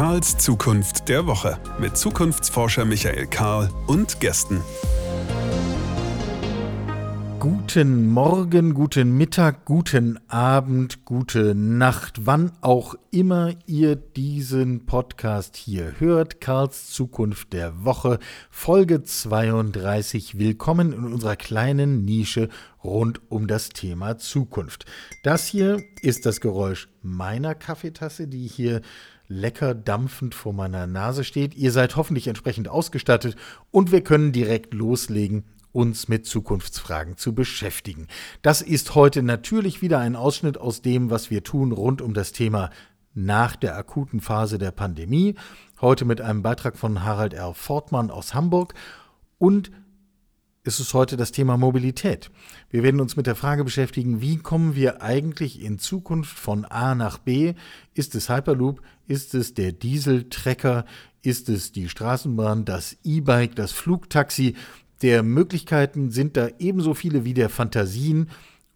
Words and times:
Karls 0.00 0.38
Zukunft 0.38 1.10
der 1.10 1.26
Woche 1.26 1.58
mit 1.78 1.94
Zukunftsforscher 1.94 2.86
Michael 2.86 3.26
Karl 3.26 3.68
und 3.86 4.18
Gästen. 4.18 4.62
Guten 7.38 8.08
Morgen, 8.08 8.72
guten 8.72 9.18
Mittag, 9.18 9.66
guten 9.66 10.18
Abend, 10.26 11.04
gute 11.04 11.54
Nacht, 11.54 12.24
wann 12.24 12.52
auch 12.62 12.94
immer 13.10 13.52
ihr 13.66 13.94
diesen 13.94 14.86
Podcast 14.86 15.58
hier 15.58 16.00
hört. 16.00 16.40
Karls 16.40 16.88
Zukunft 16.88 17.52
der 17.52 17.84
Woche, 17.84 18.20
Folge 18.48 19.02
32. 19.02 20.38
Willkommen 20.38 20.94
in 20.94 21.04
unserer 21.04 21.36
kleinen 21.36 22.06
Nische 22.06 22.48
rund 22.82 23.20
um 23.30 23.46
das 23.46 23.68
Thema 23.68 24.16
Zukunft. 24.16 24.86
Das 25.24 25.46
hier 25.46 25.82
ist 26.00 26.24
das 26.24 26.40
Geräusch 26.40 26.88
meiner 27.02 27.54
Kaffeetasse, 27.54 28.28
die 28.28 28.46
hier 28.46 28.80
lecker 29.30 29.74
dampfend 29.74 30.34
vor 30.34 30.52
meiner 30.52 30.86
Nase 30.86 31.24
steht. 31.24 31.54
Ihr 31.54 31.72
seid 31.72 31.96
hoffentlich 31.96 32.26
entsprechend 32.26 32.68
ausgestattet 32.68 33.36
und 33.70 33.92
wir 33.92 34.02
können 34.02 34.32
direkt 34.32 34.74
loslegen 34.74 35.44
uns 35.72 36.08
mit 36.08 36.26
Zukunftsfragen 36.26 37.16
zu 37.16 37.32
beschäftigen. 37.32 38.08
Das 38.42 38.60
ist 38.60 38.96
heute 38.96 39.22
natürlich 39.22 39.82
wieder 39.82 40.00
ein 40.00 40.16
Ausschnitt 40.16 40.58
aus 40.58 40.82
dem, 40.82 41.10
was 41.10 41.30
wir 41.30 41.44
tun 41.44 41.70
rund 41.70 42.02
um 42.02 42.12
das 42.12 42.32
Thema 42.32 42.70
nach 43.14 43.54
der 43.54 43.76
akuten 43.76 44.20
Phase 44.20 44.58
der 44.58 44.72
Pandemie. 44.72 45.36
Heute 45.80 46.04
mit 46.04 46.20
einem 46.20 46.42
Beitrag 46.42 46.76
von 46.76 47.04
Harald 47.04 47.32
R. 47.34 47.54
Fortmann 47.54 48.10
aus 48.10 48.34
Hamburg 48.34 48.74
und 49.38 49.70
ist 50.62 50.78
es 50.78 50.92
heute 50.92 51.16
das 51.16 51.32
Thema 51.32 51.56
Mobilität. 51.56 52.30
Wir 52.68 52.82
werden 52.82 53.00
uns 53.00 53.16
mit 53.16 53.26
der 53.26 53.34
Frage 53.34 53.64
beschäftigen, 53.64 54.20
wie 54.20 54.36
kommen 54.36 54.74
wir 54.74 55.00
eigentlich 55.00 55.62
in 55.62 55.78
Zukunft 55.78 56.38
von 56.38 56.66
A 56.66 56.94
nach 56.94 57.18
B? 57.18 57.54
Ist 57.94 58.14
es 58.14 58.28
Hyperloop? 58.28 58.82
Ist 59.06 59.34
es 59.34 59.54
der 59.54 59.72
Dieseltrecker? 59.72 60.84
Ist 61.22 61.48
es 61.48 61.72
die 61.72 61.88
Straßenbahn, 61.88 62.66
das 62.66 62.98
E-Bike, 63.04 63.56
das 63.56 63.72
Flugtaxi? 63.72 64.54
Der 65.00 65.22
Möglichkeiten 65.22 66.10
sind 66.10 66.36
da 66.36 66.48
ebenso 66.58 66.92
viele 66.92 67.24
wie 67.24 67.34
der 67.34 67.48
Fantasien. 67.48 68.28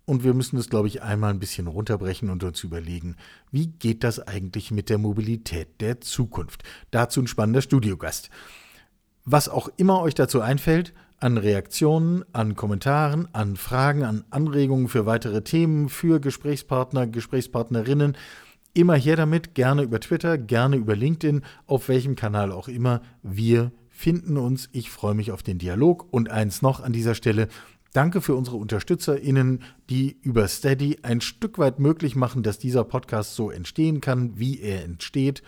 Und 0.07 0.25
wir 0.25 0.35
müssen 0.35 0.59
es, 0.59 0.71
glaube 0.71 0.89
ich, 0.89 1.03
einmal 1.03 1.31
ein 1.31 1.39
bisschen 1.39 1.67
runterbrechen 1.67 2.31
und 2.31 2.45
uns 2.45 2.63
überlegen, 2.65 3.17
wie 3.51 3.67
geht 3.67 4.05
das 4.05 4.21
eigentlich 4.21 4.71
mit 4.71 4.89
der 4.89 4.99
Mobilität 4.99 5.81
der 5.81 6.01
Zukunft? 6.01 6.63
Dazu 6.91 7.21
ein 7.21 7.27
spannender 7.27 7.63
Studiogast. 7.63 8.31
Was 9.25 9.49
auch 9.49 9.69
immer 9.77 10.01
euch 10.01 10.15
dazu 10.15 10.41
einfällt, 10.43 10.93
an 11.25 11.39
Reaktionen, 11.39 12.23
an 12.35 12.55
Kommentaren, 12.55 13.29
an 13.33 13.57
Fragen, 13.57 14.03
an 14.03 14.25
Anregungen 14.29 14.89
für 14.89 15.07
weitere 15.07 15.41
Themen, 15.41 15.89
für 15.89 16.21
Gesprächspartner, 16.21 17.07
Gesprächspartnerinnen, 17.07 18.15
immer 18.75 18.95
her 18.95 19.17
damit, 19.17 19.55
gerne 19.55 19.85
über 19.85 20.01
Twitter, 20.01 20.37
gerne 20.37 20.77
über 20.77 20.95
LinkedIn, 20.95 21.41
auf 21.67 21.89
welchem 21.89 22.15
Kanal 22.15 22.53
auch 22.53 22.69
immer. 22.69 23.01
Wir 23.23 23.73
finden 23.89 24.37
uns. 24.37 24.69
Ich 24.73 24.91
freue 24.91 25.15
mich 25.15 25.33
auf 25.33 25.43
den 25.43 25.57
Dialog. 25.57 26.07
Und 26.11 26.31
eins 26.31 26.61
noch 26.61 26.83
an 26.83 26.93
dieser 26.93 27.15
Stelle. 27.15 27.49
Danke 27.95 28.21
für 28.21 28.35
unsere 28.35 28.57
UnterstützerInnen, 28.57 29.63
die 29.89 30.19
über 30.21 30.47
Steady 30.47 30.99
ein 31.01 31.23
Stück 31.23 31.57
weit 31.57 31.79
möglich 31.79 32.17
machen, 32.17 32.43
dass 32.43 32.59
dieser 32.59 32.85
Podcast 32.85 33.35
so 33.35 33.51
entstehen 33.51 34.03
kann, 34.03 34.39
wie 34.39 34.61
er 34.61 34.85
entsteht. 34.85 35.43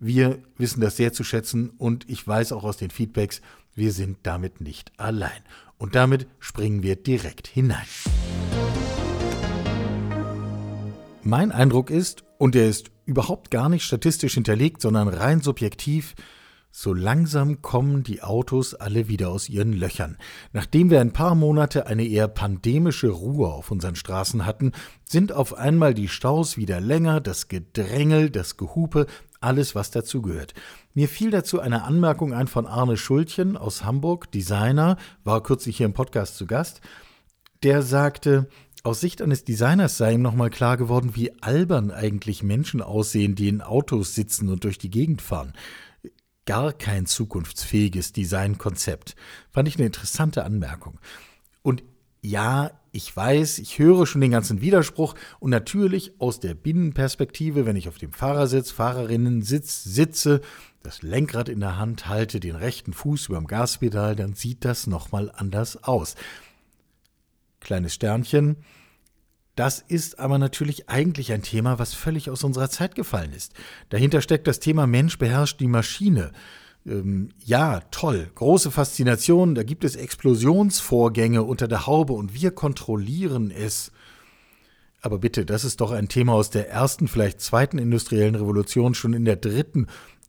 Wir 0.00 0.38
wissen 0.56 0.80
das 0.80 0.96
sehr 0.96 1.12
zu 1.12 1.22
schätzen 1.22 1.70
und 1.78 2.08
ich 2.08 2.26
weiß 2.26 2.50
auch 2.50 2.64
aus 2.64 2.78
den 2.78 2.90
Feedbacks, 2.90 3.42
wir 3.74 3.92
sind 3.92 4.18
damit 4.24 4.60
nicht 4.60 4.92
allein. 4.98 5.42
Und 5.78 5.94
damit 5.94 6.26
springen 6.38 6.82
wir 6.82 6.96
direkt 6.96 7.46
hinein. 7.46 7.86
Mein 11.22 11.52
Eindruck 11.52 11.90
ist, 11.90 12.24
und 12.38 12.54
der 12.54 12.68
ist 12.68 12.90
überhaupt 13.04 13.50
gar 13.50 13.68
nicht 13.68 13.84
statistisch 13.84 14.34
hinterlegt, 14.34 14.80
sondern 14.80 15.08
rein 15.08 15.40
subjektiv, 15.40 16.14
so 16.72 16.94
langsam 16.94 17.62
kommen 17.62 18.04
die 18.04 18.22
Autos 18.22 18.74
alle 18.74 19.08
wieder 19.08 19.30
aus 19.30 19.48
ihren 19.48 19.72
Löchern. 19.72 20.16
Nachdem 20.52 20.88
wir 20.88 21.00
ein 21.00 21.12
paar 21.12 21.34
Monate 21.34 21.86
eine 21.88 22.04
eher 22.04 22.28
pandemische 22.28 23.08
Ruhe 23.08 23.48
auf 23.48 23.72
unseren 23.72 23.96
Straßen 23.96 24.46
hatten, 24.46 24.72
sind 25.04 25.32
auf 25.32 25.54
einmal 25.54 25.94
die 25.94 26.08
Staus 26.08 26.56
wieder 26.56 26.80
länger, 26.80 27.20
das 27.20 27.48
Gedrängel, 27.48 28.30
das 28.30 28.56
Gehupe, 28.56 29.06
alles, 29.40 29.74
was 29.74 29.90
dazu 29.90 30.22
gehört. 30.22 30.54
Mir 30.94 31.08
fiel 31.08 31.30
dazu 31.30 31.60
eine 31.60 31.84
Anmerkung 31.84 32.34
ein 32.34 32.48
von 32.48 32.66
Arne 32.66 32.96
Schultchen 32.96 33.56
aus 33.56 33.84
Hamburg, 33.84 34.30
Designer, 34.32 34.96
war 35.24 35.42
kürzlich 35.42 35.76
hier 35.76 35.86
im 35.86 35.92
Podcast 35.92 36.36
zu 36.36 36.46
Gast. 36.46 36.80
Der 37.62 37.82
sagte, 37.82 38.48
aus 38.82 39.00
Sicht 39.00 39.22
eines 39.22 39.44
Designers 39.44 39.96
sei 39.96 40.14
ihm 40.14 40.22
nochmal 40.22 40.50
klar 40.50 40.76
geworden, 40.76 41.10
wie 41.14 41.32
albern 41.42 41.90
eigentlich 41.90 42.42
Menschen 42.42 42.82
aussehen, 42.82 43.34
die 43.34 43.48
in 43.48 43.60
Autos 43.60 44.14
sitzen 44.14 44.48
und 44.48 44.64
durch 44.64 44.78
die 44.78 44.90
Gegend 44.90 45.22
fahren 45.22 45.52
gar 46.50 46.72
kein 46.72 47.06
zukunftsfähiges 47.06 48.12
Designkonzept. 48.12 49.14
Fand 49.52 49.68
ich 49.68 49.76
eine 49.76 49.86
interessante 49.86 50.42
Anmerkung. 50.42 50.98
Und 51.62 51.84
ja, 52.22 52.72
ich 52.90 53.14
weiß, 53.14 53.60
ich 53.60 53.78
höre 53.78 54.04
schon 54.04 54.20
den 54.20 54.32
ganzen 54.32 54.60
Widerspruch 54.60 55.14
und 55.38 55.50
natürlich 55.50 56.20
aus 56.20 56.40
der 56.40 56.54
Binnenperspektive, 56.54 57.66
wenn 57.66 57.76
ich 57.76 57.88
auf 57.88 57.98
dem 57.98 58.12
Fahrersitz, 58.12 58.72
Fahrerinnensitz 58.72 59.84
sitze, 59.84 60.40
das 60.82 61.02
Lenkrad 61.02 61.48
in 61.48 61.60
der 61.60 61.78
Hand 61.78 62.08
halte, 62.08 62.40
den 62.40 62.56
rechten 62.56 62.92
Fuß 62.92 63.28
über 63.28 63.38
dem 63.38 63.46
Gaspedal, 63.46 64.16
dann 64.16 64.34
sieht 64.34 64.64
das 64.64 64.86
nochmal 64.86 65.30
anders 65.34 65.84
aus. 65.84 66.16
Kleines 67.60 67.94
Sternchen, 67.94 68.56
das 69.56 69.84
ist 69.86 70.18
aber 70.18 70.38
natürlich 70.38 70.88
eigentlich 70.88 71.32
ein 71.32 71.42
Thema, 71.42 71.78
was 71.78 71.92
völlig 71.92 72.30
aus 72.30 72.44
unserer 72.44 72.70
Zeit 72.70 72.94
gefallen 72.94 73.32
ist. 73.34 73.52
Dahinter 73.90 74.22
steckt 74.22 74.46
das 74.46 74.60
Thema 74.60 74.86
Mensch 74.86 75.18
beherrscht 75.18 75.60
die 75.60 75.66
Maschine. 75.66 76.32
Ähm, 76.86 77.28
ja, 77.44 77.80
toll, 77.90 78.30
große 78.34 78.70
Faszination, 78.70 79.54
da 79.54 79.62
gibt 79.62 79.84
es 79.84 79.96
Explosionsvorgänge 79.96 81.42
unter 81.42 81.68
der 81.68 81.86
Haube 81.86 82.14
und 82.14 82.32
wir 82.32 82.52
kontrollieren 82.52 83.50
es. 83.50 83.92
Aber 85.02 85.18
bitte, 85.18 85.44
das 85.44 85.64
ist 85.64 85.82
doch 85.82 85.90
ein 85.90 86.08
Thema 86.08 86.32
aus 86.32 86.48
der 86.48 86.70
ersten, 86.70 87.06
vielleicht 87.06 87.42
zweiten 87.42 87.78
industriellen 87.78 88.36
Revolution, 88.36 88.94
schon 88.94 89.12
in 89.12 89.26
der 89.26 89.36
dritten 89.36 89.88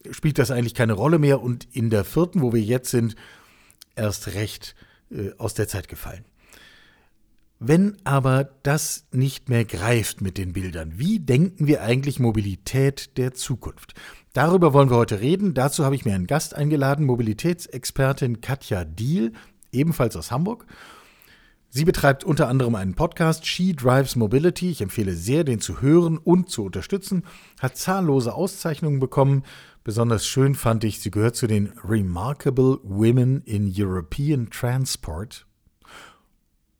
spielt 0.09 0.39
das 0.39 0.51
eigentlich 0.51 0.73
keine 0.73 0.93
Rolle 0.93 1.19
mehr 1.19 1.41
und 1.41 1.67
in 1.71 1.89
der 1.89 2.03
vierten, 2.03 2.41
wo 2.41 2.53
wir 2.53 2.61
jetzt 2.61 2.89
sind, 2.89 3.15
erst 3.95 4.33
recht 4.33 4.75
äh, 5.11 5.31
aus 5.37 5.53
der 5.53 5.67
Zeit 5.67 5.87
gefallen. 5.87 6.25
Wenn 7.63 7.97
aber 8.05 8.49
das 8.63 9.05
nicht 9.11 9.47
mehr 9.47 9.65
greift 9.65 10.19
mit 10.19 10.39
den 10.39 10.51
Bildern, 10.51 10.93
wie 10.95 11.19
denken 11.19 11.67
wir 11.67 11.83
eigentlich 11.83 12.19
Mobilität 12.19 13.17
der 13.17 13.35
Zukunft? 13.35 13.93
Darüber 14.33 14.73
wollen 14.73 14.89
wir 14.89 14.97
heute 14.97 15.19
reden. 15.19 15.53
Dazu 15.53 15.85
habe 15.85 15.93
ich 15.93 16.03
mir 16.03 16.15
einen 16.15 16.25
Gast 16.25 16.55
eingeladen, 16.55 17.05
Mobilitätsexpertin 17.05 18.41
Katja 18.41 18.83
Diel, 18.83 19.33
ebenfalls 19.71 20.15
aus 20.15 20.31
Hamburg. 20.31 20.65
Sie 21.69 21.85
betreibt 21.85 22.23
unter 22.23 22.47
anderem 22.47 22.75
einen 22.75 22.95
Podcast, 22.95 23.45
She 23.45 23.73
Drives 23.73 24.15
Mobility. 24.15 24.71
Ich 24.71 24.81
empfehle 24.81 25.13
sehr, 25.13 25.43
den 25.43 25.61
zu 25.61 25.81
hören 25.81 26.17
und 26.17 26.49
zu 26.49 26.65
unterstützen. 26.65 27.23
Hat 27.61 27.77
zahllose 27.77 28.33
Auszeichnungen 28.33 28.99
bekommen. 28.99 29.43
Besonders 29.83 30.27
schön 30.27 30.53
fand 30.53 30.83
ich, 30.83 30.99
sie 30.99 31.09
gehört 31.09 31.35
zu 31.35 31.47
den 31.47 31.73
Remarkable 31.83 32.77
Women 32.83 33.41
in 33.45 33.73
European 33.75 34.49
Transport. 34.51 35.47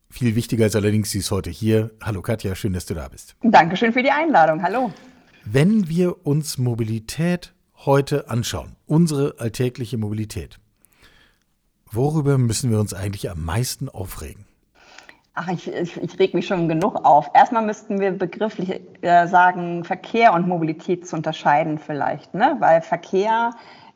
Viel 0.08 0.36
wichtiger 0.36 0.66
ist 0.66 0.76
allerdings, 0.76 1.10
sie 1.10 1.18
ist 1.18 1.32
heute 1.32 1.50
hier. 1.50 1.90
Hallo 2.00 2.22
Katja, 2.22 2.54
schön, 2.54 2.74
dass 2.74 2.86
du 2.86 2.94
da 2.94 3.08
bist. 3.08 3.34
Dankeschön 3.42 3.92
für 3.92 4.04
die 4.04 4.12
Einladung. 4.12 4.62
Hallo. 4.62 4.92
Wenn 5.44 5.88
wir 5.88 6.24
uns 6.24 6.58
Mobilität 6.58 7.54
heute 7.74 8.30
anschauen, 8.30 8.76
unsere 8.86 9.34
alltägliche 9.38 9.98
Mobilität, 9.98 10.60
worüber 11.90 12.38
müssen 12.38 12.70
wir 12.70 12.78
uns 12.78 12.94
eigentlich 12.94 13.28
am 13.28 13.44
meisten 13.44 13.88
aufregen? 13.88 14.46
Ach, 15.34 15.48
ich, 15.48 15.72
ich, 15.72 15.96
ich 15.96 16.18
reg 16.18 16.34
mich 16.34 16.46
schon 16.46 16.68
genug 16.68 17.06
auf. 17.06 17.30
Erstmal 17.34 17.64
müssten 17.64 18.00
wir 18.00 18.10
begrifflich 18.12 18.82
äh, 19.00 19.26
sagen, 19.26 19.82
Verkehr 19.84 20.34
und 20.34 20.46
Mobilität 20.46 21.08
zu 21.08 21.16
unterscheiden 21.16 21.78
vielleicht, 21.78 22.34
ne? 22.34 22.56
Weil 22.58 22.82
Verkehr 22.82 23.52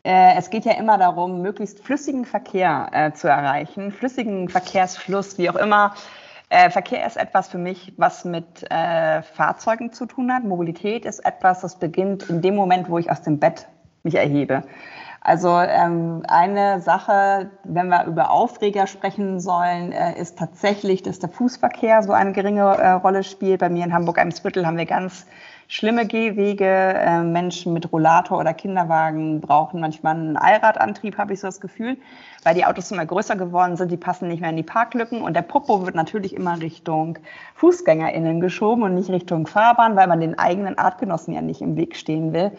äh, 0.06 0.36
es 0.36 0.50
geht 0.50 0.64
ja 0.64 0.72
immer 0.74 0.98
darum, 0.98 1.42
möglichst 1.42 1.80
flüssigen 1.80 2.24
Verkehr 2.24 2.88
äh, 2.92 3.12
zu 3.12 3.26
erreichen, 3.26 3.90
flüssigen 3.90 4.48
Verkehrsfluss, 4.48 5.36
wie 5.36 5.50
auch 5.50 5.56
immer. 5.56 5.94
Äh, 6.48 6.70
Verkehr 6.70 7.04
ist 7.04 7.16
etwas 7.16 7.48
für 7.48 7.58
mich, 7.58 7.92
was 7.96 8.24
mit 8.24 8.70
äh, 8.70 9.22
Fahrzeugen 9.22 9.92
zu 9.92 10.06
tun 10.06 10.32
hat. 10.32 10.44
Mobilität 10.44 11.04
ist 11.04 11.18
etwas, 11.18 11.60
das 11.60 11.80
beginnt 11.80 12.30
in 12.30 12.40
dem 12.40 12.54
Moment, 12.54 12.88
wo 12.88 12.98
ich 12.98 13.10
aus 13.10 13.22
dem 13.22 13.40
Bett 13.40 13.66
mich 14.04 14.14
erhebe. 14.14 14.62
Also 15.26 15.58
ähm, 15.58 16.22
eine 16.28 16.80
Sache, 16.80 17.50
wenn 17.64 17.88
wir 17.88 18.04
über 18.04 18.30
Aufreger 18.30 18.86
sprechen 18.86 19.40
sollen, 19.40 19.90
äh, 19.90 20.16
ist 20.20 20.38
tatsächlich, 20.38 21.02
dass 21.02 21.18
der 21.18 21.28
Fußverkehr 21.28 22.04
so 22.04 22.12
eine 22.12 22.30
geringe 22.30 22.60
äh, 22.60 22.90
Rolle 22.92 23.24
spielt. 23.24 23.58
Bei 23.58 23.68
mir 23.68 23.84
in 23.84 23.92
Hamburg-Eimsbüttel 23.92 24.64
haben 24.64 24.76
wir 24.76 24.86
ganz 24.86 25.26
schlimme 25.66 26.06
Gehwege. 26.06 26.64
Äh, 26.64 27.24
Menschen 27.24 27.72
mit 27.72 27.92
Rollator 27.92 28.38
oder 28.38 28.54
Kinderwagen 28.54 29.40
brauchen 29.40 29.80
manchmal 29.80 30.14
einen 30.14 30.36
Allradantrieb, 30.36 31.18
habe 31.18 31.32
ich 31.32 31.40
so 31.40 31.48
das 31.48 31.60
Gefühl, 31.60 31.96
weil 32.44 32.54
die 32.54 32.64
Autos 32.64 32.92
immer 32.92 33.04
größer 33.04 33.34
geworden 33.34 33.76
sind, 33.76 33.90
die 33.90 33.96
passen 33.96 34.28
nicht 34.28 34.42
mehr 34.42 34.50
in 34.50 34.56
die 34.56 34.62
Parklücken 34.62 35.22
und 35.22 35.34
der 35.34 35.42
Popo 35.42 35.84
wird 35.84 35.96
natürlich 35.96 36.36
immer 36.36 36.60
Richtung 36.60 37.18
FußgängerInnen 37.56 38.40
geschoben 38.40 38.84
und 38.84 38.94
nicht 38.94 39.10
Richtung 39.10 39.48
Fahrbahn, 39.48 39.96
weil 39.96 40.06
man 40.06 40.20
den 40.20 40.38
eigenen 40.38 40.78
Artgenossen 40.78 41.34
ja 41.34 41.40
nicht 41.40 41.62
im 41.62 41.74
Weg 41.74 41.96
stehen 41.96 42.32
will. 42.32 42.52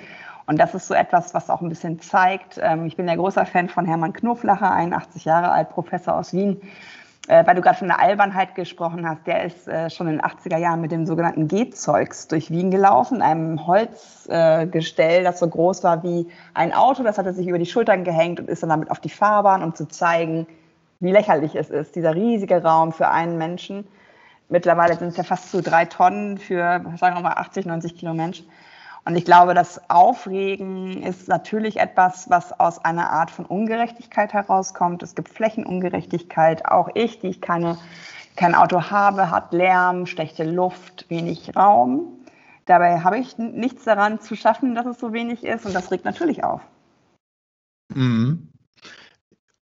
Und 0.47 0.57
das 0.59 0.73
ist 0.73 0.87
so 0.87 0.93
etwas, 0.93 1.33
was 1.33 1.49
auch 1.49 1.61
ein 1.61 1.69
bisschen 1.69 1.99
zeigt. 1.99 2.59
Ähm, 2.61 2.85
ich 2.85 2.95
bin 2.95 3.07
ja 3.07 3.15
großer 3.15 3.45
Fan 3.45 3.69
von 3.69 3.85
Hermann 3.85 4.13
Knoflacher, 4.13 4.71
81 4.71 5.25
Jahre 5.25 5.51
alt, 5.51 5.69
Professor 5.69 6.15
aus 6.15 6.33
Wien. 6.33 6.61
Äh, 7.27 7.45
weil 7.45 7.55
du 7.55 7.61
gerade 7.61 7.77
von 7.77 7.89
der 7.89 7.99
Albernheit 7.99 8.55
gesprochen 8.55 9.07
hast, 9.07 9.27
der 9.27 9.43
ist 9.43 9.67
äh, 9.67 9.89
schon 9.89 10.07
in 10.07 10.13
den 10.13 10.21
80er 10.21 10.57
Jahren 10.57 10.79
mit 10.79 10.93
dem 10.93 11.05
sogenannten 11.05 11.49
G-Zeugs 11.49 12.29
durch 12.29 12.49
Wien 12.49 12.71
gelaufen, 12.71 13.21
einem 13.21 13.67
Holzgestell, 13.67 15.25
das 15.25 15.39
so 15.39 15.49
groß 15.49 15.83
war 15.83 16.03
wie 16.03 16.27
ein 16.53 16.73
Auto. 16.73 17.03
Das 17.03 17.17
hat 17.17 17.25
er 17.25 17.33
sich 17.33 17.47
über 17.47 17.59
die 17.59 17.65
Schultern 17.65 18.05
gehängt 18.05 18.39
und 18.39 18.49
ist 18.49 18.63
dann 18.63 18.69
damit 18.69 18.89
auf 18.89 19.01
die 19.01 19.09
Fahrbahn, 19.09 19.61
um 19.61 19.75
zu 19.75 19.89
zeigen, 19.89 20.47
wie 21.01 21.11
lächerlich 21.11 21.55
es 21.55 21.69
ist, 21.69 21.97
dieser 21.97 22.15
riesige 22.15 22.63
Raum 22.63 22.93
für 22.93 23.09
einen 23.09 23.37
Menschen. 23.37 23.85
Mittlerweile 24.47 24.95
sind 24.95 25.09
es 25.09 25.17
ja 25.17 25.23
fast 25.23 25.51
zu 25.51 25.61
drei 25.61 25.83
Tonnen 25.83 26.37
für, 26.37 26.81
sagen 26.95 27.17
wir 27.17 27.21
mal, 27.21 27.33
80, 27.33 27.65
90 27.65 27.97
Kilo 27.97 28.13
Mensch. 28.13 28.43
Und 29.07 29.15
ich 29.15 29.23
glaube, 29.23 29.53
das 29.53 29.79
Aufregen 29.89 31.01
ist 31.01 31.29
natürlich 31.29 31.77
etwas, 31.77 32.29
was 32.29 32.51
aus 32.59 32.83
einer 32.83 33.09
Art 33.09 33.31
von 33.31 33.45
Ungerechtigkeit 33.45 34.33
herauskommt. 34.33 35.01
Es 35.01 35.15
gibt 35.15 35.29
Flächenungerechtigkeit. 35.29 36.65
Auch 36.65 36.89
ich, 36.93 37.19
die 37.19 37.27
ich 37.27 37.39
keine, 37.39 37.77
kein 38.35 38.53
Auto 38.53 38.81
habe, 38.81 39.31
hat 39.31 39.53
Lärm, 39.53 40.07
schlechte 40.07 40.43
Luft, 40.43 41.05
wenig 41.07 41.55
Raum. 41.55 42.19
Dabei 42.65 42.99
habe 42.99 43.17
ich 43.17 43.37
nichts 43.37 43.85
daran 43.85 44.19
zu 44.19 44.35
schaffen, 44.35 44.75
dass 44.75 44.85
es 44.85 44.99
so 44.99 45.13
wenig 45.13 45.45
ist. 45.45 45.65
Und 45.65 45.73
das 45.73 45.89
regt 45.89 46.03
natürlich 46.03 46.43
auf. 46.43 46.59
Mhm. 47.95 48.51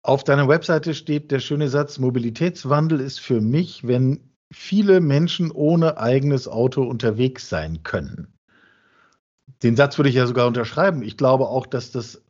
Auf 0.00 0.25
deiner 0.25 0.49
Webseite 0.49 0.94
steht 0.94 1.31
der 1.31 1.40
schöne 1.40 1.69
Satz, 1.69 1.99
Mobilitätswandel 1.99 2.99
ist 2.99 3.20
für 3.20 3.43
mich, 3.43 3.87
wenn 3.87 4.32
viele 4.50 5.02
Menschen 5.02 5.50
ohne 5.50 5.99
eigenes 5.99 6.49
Auto 6.49 6.82
unterwegs 6.85 7.50
sein 7.50 7.82
können. 7.82 8.33
Den 9.62 9.76
Satz 9.76 9.99
würde 9.99 10.08
ich 10.08 10.17
ja 10.17 10.26
sogar 10.26 10.46
unterschreiben. 10.46 11.02
Ich 11.02 11.17
glaube 11.17 11.49
auch, 11.49 11.67
dass 11.67 11.91
das 11.91 12.23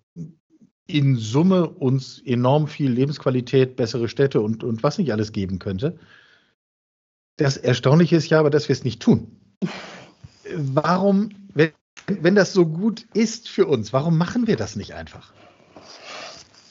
in 0.87 1.16
Summe 1.16 1.69
uns 1.69 2.20
enorm 2.25 2.69
viel 2.69 2.90
Lebensqualität, 2.90 3.76
bessere 3.76 4.08
Städte 4.08 4.40
und, 4.40 4.62
und 4.62 4.82
was 4.82 4.99
nicht 4.99 5.12
alles 5.12 5.32
geben 5.32 5.58
könnte. 5.58 5.99
Das 7.37 7.56
Erstaunliche 7.56 8.16
ist 8.16 8.28
ja 8.28 8.38
aber, 8.38 8.50
dass 8.50 8.69
wir 8.69 8.75
es 8.75 8.84
nicht 8.84 9.00
tun. 9.00 9.40
Warum, 10.55 11.31
wenn, 11.55 11.72
wenn 12.06 12.34
das 12.34 12.52
so 12.52 12.66
gut 12.66 13.06
ist 13.14 13.49
für 13.49 13.67
uns, 13.67 13.93
warum 13.93 14.19
machen 14.19 14.46
wir 14.46 14.56
das 14.56 14.76
nicht 14.76 14.94
einfach? 14.94 15.32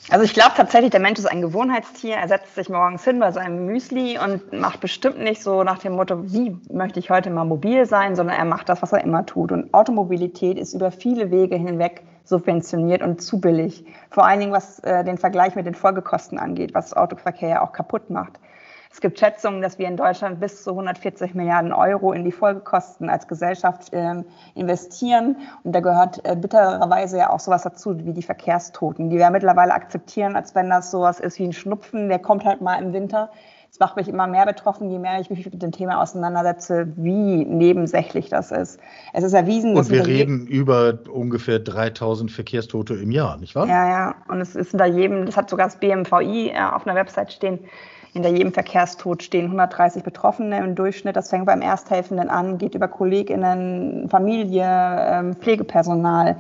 Also 0.10 0.26
ich 0.26 0.34
glaube 0.34 0.52
tatsächlich, 0.56 0.92
der 0.92 1.00
Mensch 1.00 1.18
ist 1.18 1.26
ein 1.26 1.42
Gewohnheitstier. 1.42 2.16
Er 2.16 2.28
setzt 2.28 2.56
sich 2.56 2.70
morgens 2.70 3.04
hin 3.04 3.20
bei 3.20 3.32
seinem 3.32 3.66
Müsli 3.66 4.20
und 4.20 4.52
macht 4.52 4.82
bestimmt 4.82 5.20
nicht 5.20 5.42
so 5.42 5.64
nach 5.64 5.80
dem 5.80 5.94
Motto, 5.94 6.32
wie 6.32 6.58
möchte 6.72 7.00
ich 7.00 7.10
heute 7.10 7.30
mal 7.30 7.46
mobil 7.46 7.86
sein, 7.86 8.16
sondern 8.16 8.38
er 8.38 8.46
macht 8.46 8.68
das, 8.68 8.82
was 8.82 8.92
er 8.92 9.04
immer 9.04 9.26
tut. 9.26 9.52
Und 9.52 9.74
Automobilität 9.74 10.58
ist 10.58 10.74
über 10.74 10.92
viele 10.92 11.32
Wege 11.32 11.56
hinweg 11.56 12.04
subventioniert 12.26 13.02
und 13.02 13.22
zu 13.22 13.40
billig. 13.40 13.86
Vor 14.10 14.26
allen 14.26 14.40
Dingen, 14.40 14.52
was 14.52 14.80
äh, 14.80 15.04
den 15.04 15.18
Vergleich 15.18 15.56
mit 15.56 15.66
den 15.66 15.76
Folgekosten 15.76 16.38
angeht, 16.38 16.74
was 16.74 16.94
Autoverkehr 16.94 17.50
ja 17.50 17.62
auch 17.62 17.72
kaputt 17.72 18.10
macht. 18.10 18.40
Es 18.94 19.02
gibt 19.02 19.18
Schätzungen, 19.18 19.64
dass 19.64 19.80
wir 19.80 19.88
in 19.88 19.98
Deutschland 19.98 20.40
bis 20.40 20.64
zu 20.64 20.70
140 20.70 21.34
Milliarden 21.34 21.74
Euro 21.74 22.14
in 22.14 22.24
die 22.24 22.32
Folgekosten 22.32 23.10
als 23.10 23.28
Gesellschaft 23.28 23.92
äh, 23.92 24.24
investieren. 24.54 25.38
Und 25.64 25.74
da 25.74 25.80
gehört 25.80 26.24
äh, 26.26 26.36
bittererweise 26.36 27.18
ja 27.18 27.32
auch 27.32 27.40
sowas 27.40 27.64
dazu 27.64 27.98
wie 28.06 28.14
die 28.14 28.22
Verkehrstoten, 28.22 29.10
die 29.10 29.18
wir 29.18 29.32
mittlerweile 29.32 29.74
akzeptieren, 29.74 30.36
als 30.36 30.54
wenn 30.54 30.70
das 30.70 30.92
sowas 30.92 31.20
ist 31.20 31.40
wie 31.40 31.46
ein 31.46 31.54
Schnupfen, 31.54 32.08
der 32.08 32.20
kommt 32.20 32.46
halt 32.46 32.62
mal 32.62 32.76
im 32.76 32.94
Winter. 32.94 33.32
Das 33.70 33.80
macht 33.80 33.96
mich 33.96 34.08
immer 34.08 34.28
mehr 34.28 34.46
betroffen, 34.46 34.92
je 34.92 35.00
mehr 35.00 35.20
ich 35.20 35.32
mich 35.32 35.44
mit 35.44 35.60
dem 35.60 35.72
Thema 35.72 36.00
auseinandersetze, 36.00 36.94
wie 36.96 37.44
nebensächlich 37.46 38.30
das 38.30 38.52
ist. 38.52 38.80
Es 39.14 39.24
ist 39.24 39.34
erwiesen, 39.34 39.74
dass. 39.74 39.88
Und 39.90 39.96
wir 39.96 40.06
reden 40.06 40.46
über 40.46 41.00
ungefähr 41.12 41.58
3000 41.58 42.30
Verkehrstote 42.32 42.94
im 42.94 43.10
Jahr, 43.10 43.38
nicht 43.38 43.56
wahr? 43.56 43.66
Ja, 43.66 43.90
ja. 43.90 44.16
Und 44.28 44.40
es 44.40 44.56
ist 44.56 44.70
hinter 44.70 44.86
jedem, 44.86 45.26
das 45.26 45.36
hat 45.36 45.50
sogar 45.50 45.66
das 45.66 45.78
BMVI 45.78 46.50
äh, 46.50 46.62
auf 46.62 46.86
einer 46.86 46.96
Website 46.96 47.34
stehen, 47.34 47.58
hinter 48.14 48.30
jedem 48.30 48.54
Verkehrstod 48.54 49.24
stehen 49.24 49.46
130 49.46 50.04
Betroffene 50.04 50.60
im 50.60 50.76
Durchschnitt. 50.76 51.16
Das 51.16 51.30
fängt 51.30 51.48
beim 51.48 51.62
Ersthelfenden 51.62 52.30
an, 52.30 52.60
geht 52.60 52.76
über 52.76 52.88
Kolleginnen, 52.88 54.08
Familie, 54.08 54.66
ähm, 54.66 55.36
Pflegepersonal. 55.36 56.38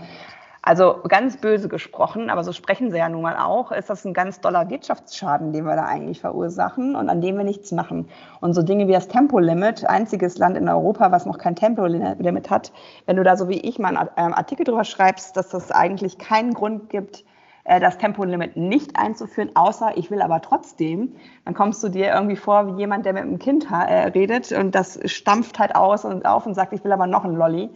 Also 0.65 1.01
ganz 1.09 1.35
böse 1.35 1.67
gesprochen, 1.67 2.29
aber 2.29 2.45
so 2.45 2.53
sprechen 2.53 2.89
sie 2.89 2.97
ja 2.97 3.09
nun 3.09 3.21
mal 3.21 3.35
auch, 3.35 3.73
ist 3.73 3.89
das 3.89 4.05
ein 4.05 4.13
ganz 4.13 4.39
doller 4.39 4.69
Wirtschaftsschaden, 4.69 5.51
den 5.51 5.65
wir 5.65 5.75
da 5.75 5.83
eigentlich 5.83 6.21
verursachen 6.21 6.95
und 6.95 7.09
an 7.09 7.19
dem 7.19 7.37
wir 7.37 7.43
nichts 7.43 7.73
machen. 7.73 8.07
Und 8.39 8.53
so 8.53 8.61
Dinge 8.61 8.87
wie 8.87 8.93
das 8.93 9.09
Tempolimit, 9.09 9.85
einziges 9.85 10.37
Land 10.37 10.55
in 10.55 10.69
Europa, 10.69 11.11
was 11.11 11.25
noch 11.25 11.37
kein 11.37 11.57
Tempolimit 11.57 12.49
hat, 12.49 12.71
wenn 13.05 13.17
du 13.17 13.23
da 13.23 13.35
so 13.35 13.49
wie 13.49 13.59
ich 13.59 13.77
mal 13.77 13.97
einen 13.97 14.09
ähm, 14.15 14.33
Artikel 14.33 14.63
drüber 14.63 14.85
schreibst, 14.85 15.35
dass 15.35 15.53
es 15.53 15.69
eigentlich 15.69 16.17
keinen 16.17 16.53
Grund 16.53 16.89
gibt, 16.89 17.25
das 17.65 17.97
Tempolimit 17.97 18.57
nicht 18.57 18.97
einzuführen, 18.97 19.51
außer 19.55 19.97
ich 19.97 20.11
will 20.11 20.21
aber 20.21 20.41
trotzdem, 20.41 21.15
dann 21.45 21.53
kommst 21.53 21.81
du 21.83 21.89
dir 21.89 22.13
irgendwie 22.13 22.35
vor 22.35 22.67
wie 22.67 22.79
jemand, 22.79 23.05
der 23.05 23.13
mit 23.13 23.23
einem 23.23 23.39
Kind 23.39 23.71
äh, 23.71 24.07
redet 24.07 24.51
und 24.51 24.75
das 24.75 24.99
stampft 25.05 25.59
halt 25.59 25.75
aus 25.75 26.03
und 26.03 26.25
auf 26.25 26.45
und 26.45 26.55
sagt, 26.55 26.73
ich 26.73 26.83
will 26.83 26.91
aber 26.91 27.07
noch 27.07 27.23
ein 27.23 27.35
Lolli. 27.35 27.69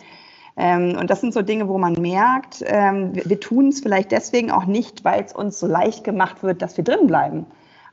Ähm, 0.57 0.97
und 0.99 1.09
das 1.09 1.21
sind 1.21 1.33
so 1.33 1.41
Dinge, 1.41 1.69
wo 1.69 1.77
man 1.77 1.93
merkt, 1.93 2.63
ähm, 2.65 3.11
wir 3.13 3.39
tun 3.39 3.69
es 3.69 3.79
vielleicht 3.79 4.11
deswegen 4.11 4.51
auch 4.51 4.65
nicht, 4.65 5.05
weil 5.05 5.23
es 5.23 5.31
uns 5.31 5.59
so 5.59 5.67
leicht 5.67 6.03
gemacht 6.03 6.43
wird, 6.43 6.61
dass 6.61 6.75
wir 6.75 6.83
drin 6.83 7.07
bleiben. 7.07 7.45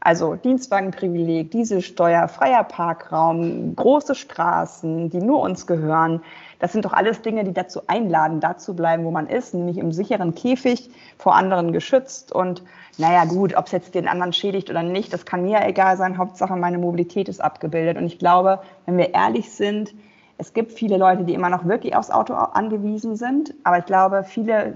Also 0.04 0.34
Dienstwagenprivileg, 0.34 1.50
Dieselsteuer, 1.50 2.28
freier 2.28 2.62
Parkraum, 2.62 3.74
große 3.74 4.14
Straßen, 4.14 5.08
die 5.08 5.16
nur 5.16 5.40
uns 5.40 5.66
gehören. 5.66 6.20
Das 6.58 6.72
sind 6.72 6.84
doch 6.84 6.92
alles 6.92 7.22
Dinge, 7.22 7.42
die 7.42 7.54
dazu 7.54 7.80
einladen, 7.86 8.38
da 8.38 8.58
zu 8.58 8.76
bleiben, 8.76 9.04
wo 9.04 9.10
man 9.10 9.26
ist, 9.28 9.54
nämlich 9.54 9.78
im 9.78 9.92
sicheren 9.92 10.34
Käfig, 10.34 10.90
vor 11.16 11.34
anderen 11.34 11.72
geschützt. 11.72 12.32
Und 12.32 12.62
naja, 12.98 13.24
gut, 13.24 13.56
ob 13.56 13.64
es 13.64 13.72
jetzt 13.72 13.94
den 13.94 14.06
anderen 14.06 14.34
schädigt 14.34 14.68
oder 14.68 14.82
nicht, 14.82 15.10
das 15.10 15.24
kann 15.24 15.42
mir 15.42 15.66
egal 15.66 15.96
sein. 15.96 16.18
Hauptsache, 16.18 16.54
meine 16.54 16.76
Mobilität 16.76 17.30
ist 17.30 17.40
abgebildet. 17.40 17.96
Und 17.96 18.04
ich 18.04 18.18
glaube, 18.18 18.60
wenn 18.84 18.98
wir 18.98 19.14
ehrlich 19.14 19.52
sind, 19.52 19.94
es 20.36 20.52
gibt 20.52 20.72
viele 20.72 20.98
Leute, 20.98 21.24
die 21.24 21.32
immer 21.32 21.48
noch 21.48 21.64
wirklich 21.64 21.96
aufs 21.96 22.10
Auto 22.10 22.34
angewiesen 22.34 23.16
sind, 23.16 23.54
aber 23.62 23.78
ich 23.78 23.86
glaube, 23.86 24.22
viele 24.24 24.74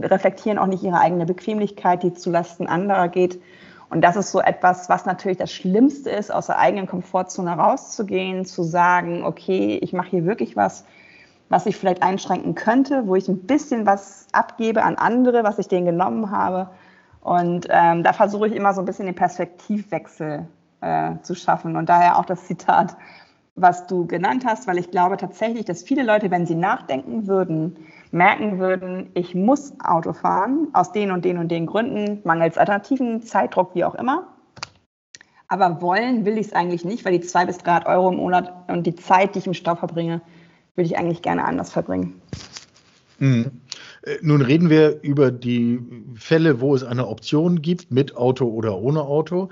reflektieren 0.00 0.58
auch 0.58 0.66
nicht 0.66 0.84
ihre 0.84 1.00
eigene 1.00 1.26
Bequemlichkeit, 1.26 2.04
die 2.04 2.14
zulasten 2.14 2.68
anderer 2.68 3.08
geht. 3.08 3.40
Und 3.90 4.02
das 4.02 4.16
ist 4.16 4.30
so 4.30 4.40
etwas, 4.40 4.88
was 4.88 5.06
natürlich 5.06 5.38
das 5.38 5.50
Schlimmste 5.50 6.10
ist, 6.10 6.32
aus 6.32 6.46
der 6.46 6.58
eigenen 6.58 6.86
Komfortzone 6.86 7.52
rauszugehen, 7.52 8.44
zu 8.44 8.62
sagen, 8.62 9.24
okay, 9.24 9.78
ich 9.82 9.92
mache 9.92 10.10
hier 10.10 10.24
wirklich 10.26 10.56
was, 10.56 10.84
was 11.48 11.64
ich 11.66 11.76
vielleicht 11.76 12.02
einschränken 12.02 12.54
könnte, 12.54 13.06
wo 13.06 13.16
ich 13.16 13.28
ein 13.28 13.46
bisschen 13.46 13.86
was 13.86 14.26
abgebe 14.32 14.82
an 14.82 14.96
andere, 14.96 15.42
was 15.42 15.58
ich 15.58 15.68
denen 15.68 15.86
genommen 15.86 16.30
habe. 16.30 16.68
Und 17.22 17.66
ähm, 17.70 18.02
da 18.02 18.12
versuche 18.12 18.48
ich 18.48 18.54
immer 18.54 18.74
so 18.74 18.82
ein 18.82 18.84
bisschen 18.84 19.06
den 19.06 19.14
Perspektivwechsel 19.14 20.46
äh, 20.80 21.12
zu 21.22 21.34
schaffen. 21.34 21.76
Und 21.76 21.88
daher 21.88 22.18
auch 22.18 22.26
das 22.26 22.44
Zitat, 22.46 22.96
was 23.56 23.86
du 23.86 24.06
genannt 24.06 24.44
hast, 24.46 24.66
weil 24.66 24.78
ich 24.78 24.90
glaube 24.90 25.16
tatsächlich, 25.16 25.64
dass 25.64 25.82
viele 25.82 26.02
Leute, 26.02 26.30
wenn 26.30 26.46
sie 26.46 26.54
nachdenken 26.54 27.26
würden, 27.26 27.76
merken 28.10 28.58
würden, 28.58 29.10
ich 29.14 29.34
muss 29.34 29.72
Auto 29.82 30.12
fahren, 30.12 30.68
aus 30.72 30.92
den 30.92 31.10
und 31.10 31.24
den 31.24 31.38
und 31.38 31.48
den 31.48 31.66
Gründen, 31.66 32.20
mangels 32.24 32.58
Alternativen, 32.58 33.22
Zeitdruck, 33.22 33.74
wie 33.74 33.84
auch 33.84 33.94
immer. 33.94 34.34
Aber 35.48 35.80
wollen 35.80 36.24
will 36.24 36.36
ich 36.36 36.48
es 36.48 36.52
eigentlich 36.52 36.84
nicht, 36.84 37.04
weil 37.04 37.12
die 37.12 37.26
zwei 37.26 37.46
bis 37.46 37.58
drei 37.58 37.84
Euro 37.86 38.10
im 38.10 38.16
Monat 38.16 38.68
und 38.68 38.86
die 38.86 38.94
Zeit, 38.94 39.34
die 39.34 39.38
ich 39.40 39.46
im 39.46 39.54
Stau 39.54 39.76
verbringe, 39.76 40.20
würde 40.74 40.86
ich 40.86 40.98
eigentlich 40.98 41.22
gerne 41.22 41.44
anders 41.44 41.72
verbringen. 41.72 42.20
Mhm. 43.18 43.50
Nun 44.22 44.42
reden 44.42 44.70
wir 44.70 45.02
über 45.02 45.30
die 45.30 45.80
Fälle, 46.14 46.60
wo 46.60 46.74
es 46.74 46.84
eine 46.84 47.08
Option 47.08 47.62
gibt, 47.62 47.90
mit 47.90 48.16
Auto 48.16 48.46
oder 48.46 48.78
ohne 48.78 49.02
Auto. 49.02 49.48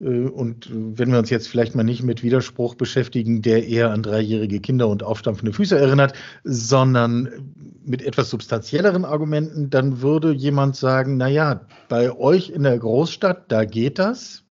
Äh, 0.00 0.28
und 0.28 0.68
wenn 0.72 1.10
wir 1.10 1.18
uns 1.18 1.30
jetzt 1.30 1.48
vielleicht 1.48 1.74
mal 1.74 1.84
nicht 1.84 2.02
mit 2.02 2.22
Widerspruch 2.22 2.74
beschäftigen, 2.74 3.42
der 3.42 3.66
eher 3.66 3.90
an 3.90 4.02
dreijährige 4.02 4.60
Kinder 4.60 4.88
und 4.88 5.02
aufstampfende 5.02 5.52
Füße 5.52 5.78
erinnert, 5.78 6.14
sondern 6.44 7.54
mit 7.84 8.02
etwas 8.02 8.30
substanzielleren 8.30 9.04
Argumenten, 9.04 9.70
dann 9.70 10.00
würde 10.00 10.32
jemand 10.32 10.76
sagen, 10.76 11.16
naja, 11.16 11.60
bei 11.88 12.12
euch 12.12 12.50
in 12.50 12.62
der 12.62 12.78
Großstadt, 12.78 13.50
da 13.50 13.64
geht 13.64 13.98
das, 13.98 14.44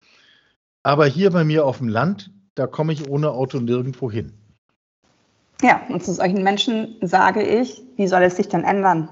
aber 0.82 1.06
hier 1.06 1.30
bei 1.30 1.44
mir 1.44 1.64
auf 1.64 1.78
dem 1.78 1.88
Land, 1.88 2.30
da 2.54 2.66
komme 2.66 2.92
ich 2.92 3.08
ohne 3.08 3.30
Auto 3.30 3.58
nirgendwo 3.58 4.10
hin. 4.10 4.32
Ja, 5.62 5.80
und 5.88 6.04
zu 6.04 6.12
solchen 6.12 6.42
Menschen 6.42 6.96
sage 7.00 7.42
ich, 7.42 7.82
wie 7.96 8.06
soll 8.06 8.22
es 8.22 8.36
sich 8.36 8.48
denn 8.48 8.64
ändern? 8.64 9.08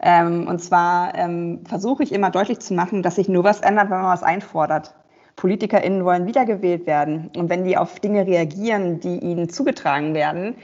Ähm, 0.00 0.46
und 0.46 0.60
zwar 0.60 1.14
ähm, 1.16 1.64
versuche 1.66 2.02
ich 2.02 2.12
immer 2.12 2.30
deutlich 2.30 2.60
zu 2.60 2.74
machen, 2.74 3.02
dass 3.02 3.16
sich 3.16 3.28
nur 3.28 3.44
was 3.44 3.60
ändert, 3.60 3.90
wenn 3.90 3.98
man 3.98 4.12
was 4.12 4.22
einfordert. 4.22 4.94
PolitikerInnen 5.38 6.04
wollen 6.04 6.26
wiedergewählt 6.26 6.86
werden. 6.86 7.30
Und 7.36 7.48
wenn 7.48 7.64
die 7.64 7.78
auf 7.78 8.00
Dinge 8.00 8.26
reagieren, 8.26 8.98
die 9.00 9.18
ihnen 9.20 9.48
zugetragen 9.48 10.12
werden, 10.12 10.56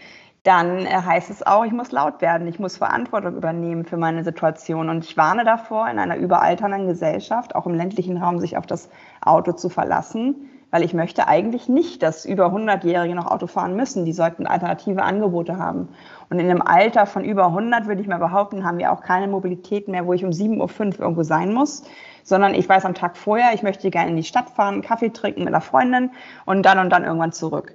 dann 0.43 0.85
äh, 0.85 0.91
heißt 0.91 1.31
es 1.31 1.47
auch, 1.47 1.65
ich 1.65 1.73
muss 1.73 1.93
laut 1.93 2.21
werden, 2.21 2.47
ich 2.49 2.59
muss 2.59 2.77
Verantwortung 2.77 3.37
übernehmen 3.37 3.85
für 3.85 3.97
meine 3.97 4.25
Situation. 4.25 4.91
Und 4.91 5.05
ich 5.05 5.17
warne 5.17 5.45
davor, 5.45 5.89
in 5.89 5.99
einer 5.99 6.17
überalternden 6.17 6.89
Gesellschaft, 6.89 7.55
auch 7.55 7.67
im 7.67 7.75
ländlichen 7.75 8.19
Raum, 8.19 8.41
sich 8.41 8.57
auf 8.57 8.67
das 8.67 8.91
Auto 9.23 9.53
zu 9.53 9.69
verlassen, 9.69 10.51
weil 10.73 10.83
ich 10.83 10.93
möchte 10.93 11.29
eigentlich 11.29 11.69
nicht, 11.69 12.03
dass 12.03 12.25
über 12.25 12.47
100-Jährige 12.47 13.15
noch 13.15 13.31
Auto 13.31 13.47
fahren 13.47 13.77
müssen. 13.77 14.05
Die 14.05 14.13
sollten 14.13 14.45
alternative 14.45 15.05
Angebote 15.05 15.57
haben. 15.57 15.89
Und 16.31 16.41
in 16.41 16.51
einem 16.51 16.63
Alter 16.63 17.07
von 17.07 17.25
über 17.25 17.47
100 17.47 17.87
würde 17.87 18.03
ich 18.03 18.09
mal 18.09 18.19
behaupten, 18.19 18.65
haben 18.65 18.79
wir 18.79 18.93
auch 18.93 19.03
keine 19.03 19.29
Mobilität 19.29 19.87
mehr, 19.87 20.05
wo 20.05 20.15
ich 20.15 20.25
um 20.25 20.31
7.05 20.31 20.59
Uhr 20.59 21.01
irgendwo 21.01 21.23
sein 21.23 21.55
muss, 21.55 21.85
sondern 22.25 22.55
ich 22.55 22.69
weiß 22.69 22.85
am 22.85 22.95
Tag 22.95 23.17
vorher, 23.17 23.55
ich 23.55 23.63
möchte 23.63 23.91
gerne 23.91 24.11
in 24.11 24.17
die 24.17 24.25
Stadt 24.25 24.51
fahren, 24.51 24.83
Kaffee 24.83 25.11
trinken 25.11 25.45
mit 25.45 25.55
einer 25.55 25.61
Freundin 25.61 26.11
und 26.45 26.67
dann 26.67 26.81
und 26.81 26.91
dann 26.91 27.05
irgendwann 27.05 27.33
zurück. 27.33 27.75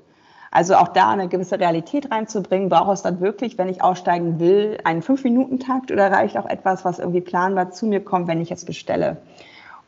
Also 0.52 0.76
auch 0.76 0.90
da 0.90 1.12
eine 1.12 1.28
gewisse 1.28 1.60
Realität 1.60 2.12
reinzubringen, 2.12 2.70
braucht 2.70 2.92
es 2.92 3.04
dann 3.04 3.22
wirklich, 3.22 3.58
wenn 3.58 3.70
ich 3.70 3.84
aussteigen 3.84 4.40
will, 4.40 4.80
einen 4.84 5.04
Fünf-Minuten-Takt 5.04 5.92
oder 5.92 6.12
reicht 6.12 6.38
auch 6.38 6.48
etwas, 6.48 6.84
was 6.84 6.98
irgendwie 6.98 7.22
planbar 7.22 7.70
zu 7.70 7.86
mir 7.86 8.04
kommt, 8.04 8.28
wenn 8.28 8.42
ich 8.42 8.50
jetzt 8.50 8.66
bestelle? 8.66 9.18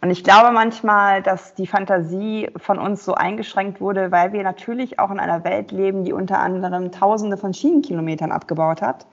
Und 0.01 0.09
ich 0.09 0.23
glaube 0.23 0.51
manchmal, 0.51 1.21
dass 1.21 1.53
die 1.53 1.67
Fantasie 1.67 2.49
von 2.57 2.79
uns 2.79 3.05
so 3.05 3.13
eingeschränkt 3.13 3.81
wurde, 3.81 4.11
weil 4.11 4.33
wir 4.33 4.43
natürlich 4.43 4.99
auch 4.99 5.11
in 5.11 5.19
einer 5.19 5.43
Welt 5.43 5.71
leben, 5.71 6.03
die 6.03 6.13
unter 6.13 6.39
anderem 6.39 6.91
Tausende 6.91 7.37
von 7.37 7.53
Schienenkilometern 7.53 8.31
abgebaut 8.31 8.81
hat. 8.81 9.05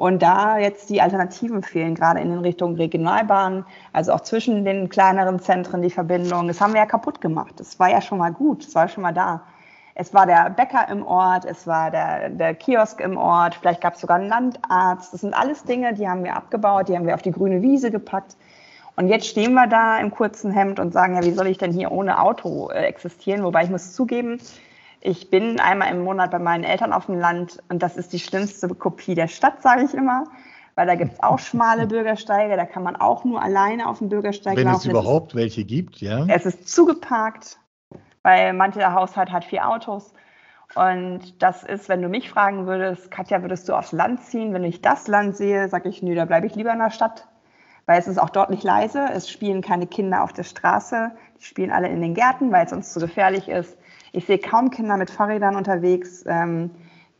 Und 0.00 0.22
da 0.22 0.56
jetzt 0.56 0.88
die 0.88 1.02
Alternativen 1.02 1.62
fehlen, 1.62 1.94
gerade 1.94 2.20
in 2.20 2.30
den 2.30 2.38
Richtungen 2.38 2.76
Regionalbahnen, 2.76 3.66
also 3.92 4.14
auch 4.14 4.22
zwischen 4.22 4.64
den 4.64 4.88
kleineren 4.88 5.40
Zentren 5.40 5.82
die 5.82 5.90
Verbindung. 5.90 6.48
Das 6.48 6.58
haben 6.58 6.72
wir 6.72 6.80
ja 6.80 6.86
kaputt 6.86 7.20
gemacht. 7.20 7.52
Das 7.58 7.78
war 7.78 7.90
ja 7.90 8.00
schon 8.00 8.16
mal 8.16 8.32
gut, 8.32 8.66
das 8.66 8.74
war 8.74 8.88
schon 8.88 9.02
mal 9.02 9.12
da. 9.12 9.42
Es 9.94 10.14
war 10.14 10.24
der 10.24 10.48
Bäcker 10.48 10.88
im 10.88 11.06
Ort, 11.06 11.44
es 11.44 11.66
war 11.66 11.90
der, 11.90 12.30
der 12.30 12.54
Kiosk 12.54 12.98
im 12.98 13.18
Ort, 13.18 13.56
vielleicht 13.56 13.82
gab 13.82 13.92
es 13.92 14.00
sogar 14.00 14.16
einen 14.16 14.30
Landarzt. 14.30 15.12
Das 15.12 15.20
sind 15.20 15.34
alles 15.34 15.64
Dinge, 15.64 15.92
die 15.92 16.08
haben 16.08 16.24
wir 16.24 16.34
abgebaut, 16.34 16.88
die 16.88 16.96
haben 16.96 17.06
wir 17.06 17.12
auf 17.12 17.20
die 17.20 17.32
grüne 17.32 17.60
Wiese 17.60 17.90
gepackt. 17.90 18.38
Und 18.96 19.08
jetzt 19.08 19.26
stehen 19.26 19.52
wir 19.52 19.66
da 19.66 19.98
im 19.98 20.10
kurzen 20.10 20.50
Hemd 20.50 20.80
und 20.80 20.94
sagen, 20.94 21.14
ja, 21.14 21.22
wie 21.24 21.32
soll 21.32 21.46
ich 21.46 21.58
denn 21.58 21.72
hier 21.72 21.92
ohne 21.92 22.22
Auto 22.22 22.70
äh, 22.70 22.86
existieren? 22.86 23.44
Wobei 23.44 23.64
ich 23.64 23.70
muss 23.70 23.92
zugeben, 23.92 24.40
ich 25.00 25.30
bin 25.30 25.60
einmal 25.60 25.90
im 25.90 26.04
Monat 26.04 26.30
bei 26.30 26.38
meinen 26.38 26.64
Eltern 26.64 26.92
auf 26.92 27.06
dem 27.06 27.18
Land 27.18 27.62
und 27.68 27.82
das 27.82 27.96
ist 27.96 28.12
die 28.12 28.18
schlimmste 28.18 28.68
Kopie 28.68 29.14
der 29.14 29.28
Stadt, 29.28 29.62
sage 29.62 29.84
ich 29.84 29.94
immer. 29.94 30.24
Weil 30.74 30.86
da 30.86 30.94
gibt 30.94 31.14
es 31.14 31.22
auch 31.22 31.38
schmale 31.38 31.86
Bürgersteige, 31.88 32.56
da 32.56 32.64
kann 32.64 32.82
man 32.82 32.96
auch 32.96 33.24
nur 33.24 33.42
alleine 33.42 33.88
auf 33.88 33.98
dem 33.98 34.08
Bürgersteig 34.08 34.56
Wenn 34.56 34.66
laufen. 34.66 34.84
Wenn 34.84 34.96
es 34.96 35.02
überhaupt 35.02 35.34
welche 35.34 35.64
gibt, 35.64 36.00
ja. 36.00 36.26
Es 36.28 36.46
ist 36.46 36.68
zugeparkt, 36.68 37.58
weil 38.22 38.52
mancher 38.52 38.94
Haushalt 38.94 39.32
hat 39.32 39.44
vier 39.44 39.68
Autos. 39.68 40.12
Und 40.76 41.42
das 41.42 41.64
ist, 41.64 41.88
wenn 41.88 42.00
du 42.00 42.08
mich 42.08 42.30
fragen 42.30 42.66
würdest, 42.66 43.10
Katja, 43.10 43.42
würdest 43.42 43.68
du 43.68 43.74
aufs 43.74 43.90
Land 43.90 44.22
ziehen? 44.22 44.54
Wenn 44.54 44.62
ich 44.62 44.80
das 44.80 45.08
Land 45.08 45.36
sehe, 45.36 45.68
sage 45.68 45.88
ich, 45.88 46.02
nö, 46.02 46.14
da 46.14 46.26
bleibe 46.26 46.46
ich 46.46 46.54
lieber 46.54 46.72
in 46.72 46.78
der 46.78 46.90
Stadt 46.90 47.26
weil 47.90 47.98
es 47.98 48.06
ist 48.06 48.18
auch 48.18 48.30
dort 48.30 48.50
nicht 48.50 48.62
leise. 48.62 49.08
Es 49.12 49.28
spielen 49.28 49.62
keine 49.62 49.88
Kinder 49.88 50.22
auf 50.22 50.32
der 50.32 50.44
Straße. 50.44 51.10
Die 51.40 51.44
spielen 51.44 51.72
alle 51.72 51.88
in 51.88 52.00
den 52.00 52.14
Gärten, 52.14 52.52
weil 52.52 52.64
es 52.64 52.72
uns 52.72 52.92
zu 52.92 53.00
gefährlich 53.00 53.48
ist. 53.48 53.76
Ich 54.12 54.26
sehe 54.26 54.38
kaum 54.38 54.70
Kinder 54.70 54.96
mit 54.96 55.10
Fahrrädern 55.10 55.56
unterwegs. 55.56 56.24
Ähm, 56.26 56.70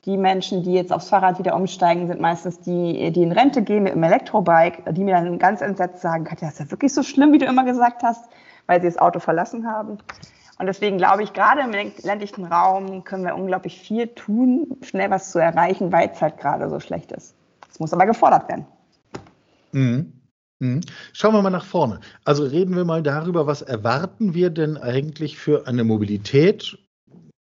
die 0.07 0.17
Menschen, 0.17 0.63
die 0.63 0.73
jetzt 0.73 0.93
aufs 0.93 1.11
Fahrrad 1.11 1.39
wieder 1.39 1.55
umsteigen, 1.55 2.07
sind 2.07 2.21
meistens 2.21 2.61
die, 2.61 3.13
die 3.13 3.23
in 3.23 3.33
Rente 3.33 3.63
gehen 3.63 3.83
mit 3.83 3.93
einem 3.93 4.03
Elektrobike, 4.03 4.93
die 4.93 5.05
mir 5.05 5.15
dann 5.15 5.39
ganz 5.39 5.61
entsetzt 5.61 6.01
sagen, 6.01 6.25
Katja, 6.25 6.49
ist 6.49 6.59
ja 6.59 6.71
wirklich 6.71 6.95
so 6.95 7.03
schlimm, 7.03 7.33
wie 7.33 7.39
du 7.39 7.47
immer 7.47 7.65
gesagt 7.65 8.03
hast, 8.03 8.31
weil 8.67 8.81
sie 8.81 8.87
das 8.87 8.97
Auto 8.97 9.21
verlassen 9.21 9.67
haben. 9.67 9.99
Und 10.59 10.67
deswegen 10.67 10.97
glaube 10.97 11.23
ich, 11.23 11.33
gerade 11.33 11.63
im 11.63 11.73
ländlichen 12.03 12.47
Raum 12.47 13.05
können 13.05 13.25
wir 13.25 13.35
unglaublich 13.35 13.81
viel 13.81 14.09
tun, 14.09 14.79
schnell 14.83 15.11
was 15.11 15.31
zu 15.31 15.39
erreichen, 15.39 15.93
weil 15.93 16.11
es 16.13 16.21
halt 16.21 16.39
gerade 16.39 16.69
so 16.69 16.81
schlecht 16.81 17.13
ist. 17.13 17.35
Es 17.71 17.79
muss 17.79 17.93
aber 17.93 18.07
gefordert 18.07 18.49
werden. 18.49 18.67
Mhm. 19.73 20.20
Mhm. 20.61 20.83
Schauen 21.15 21.35
wir 21.35 21.43
mal 21.43 21.51
nach 21.51 21.65
vorne. 21.65 22.01
Also 22.25 22.45
reden 22.45 22.77
wir 22.77 22.85
mal 22.85 23.03
darüber, 23.03 23.47
was 23.47 23.63
erwarten 23.63 24.35
wir 24.35 24.51
denn 24.51 24.77
eigentlich 24.77 25.39
für 25.39 25.67
eine 25.67 25.85
Mobilität 25.85 26.79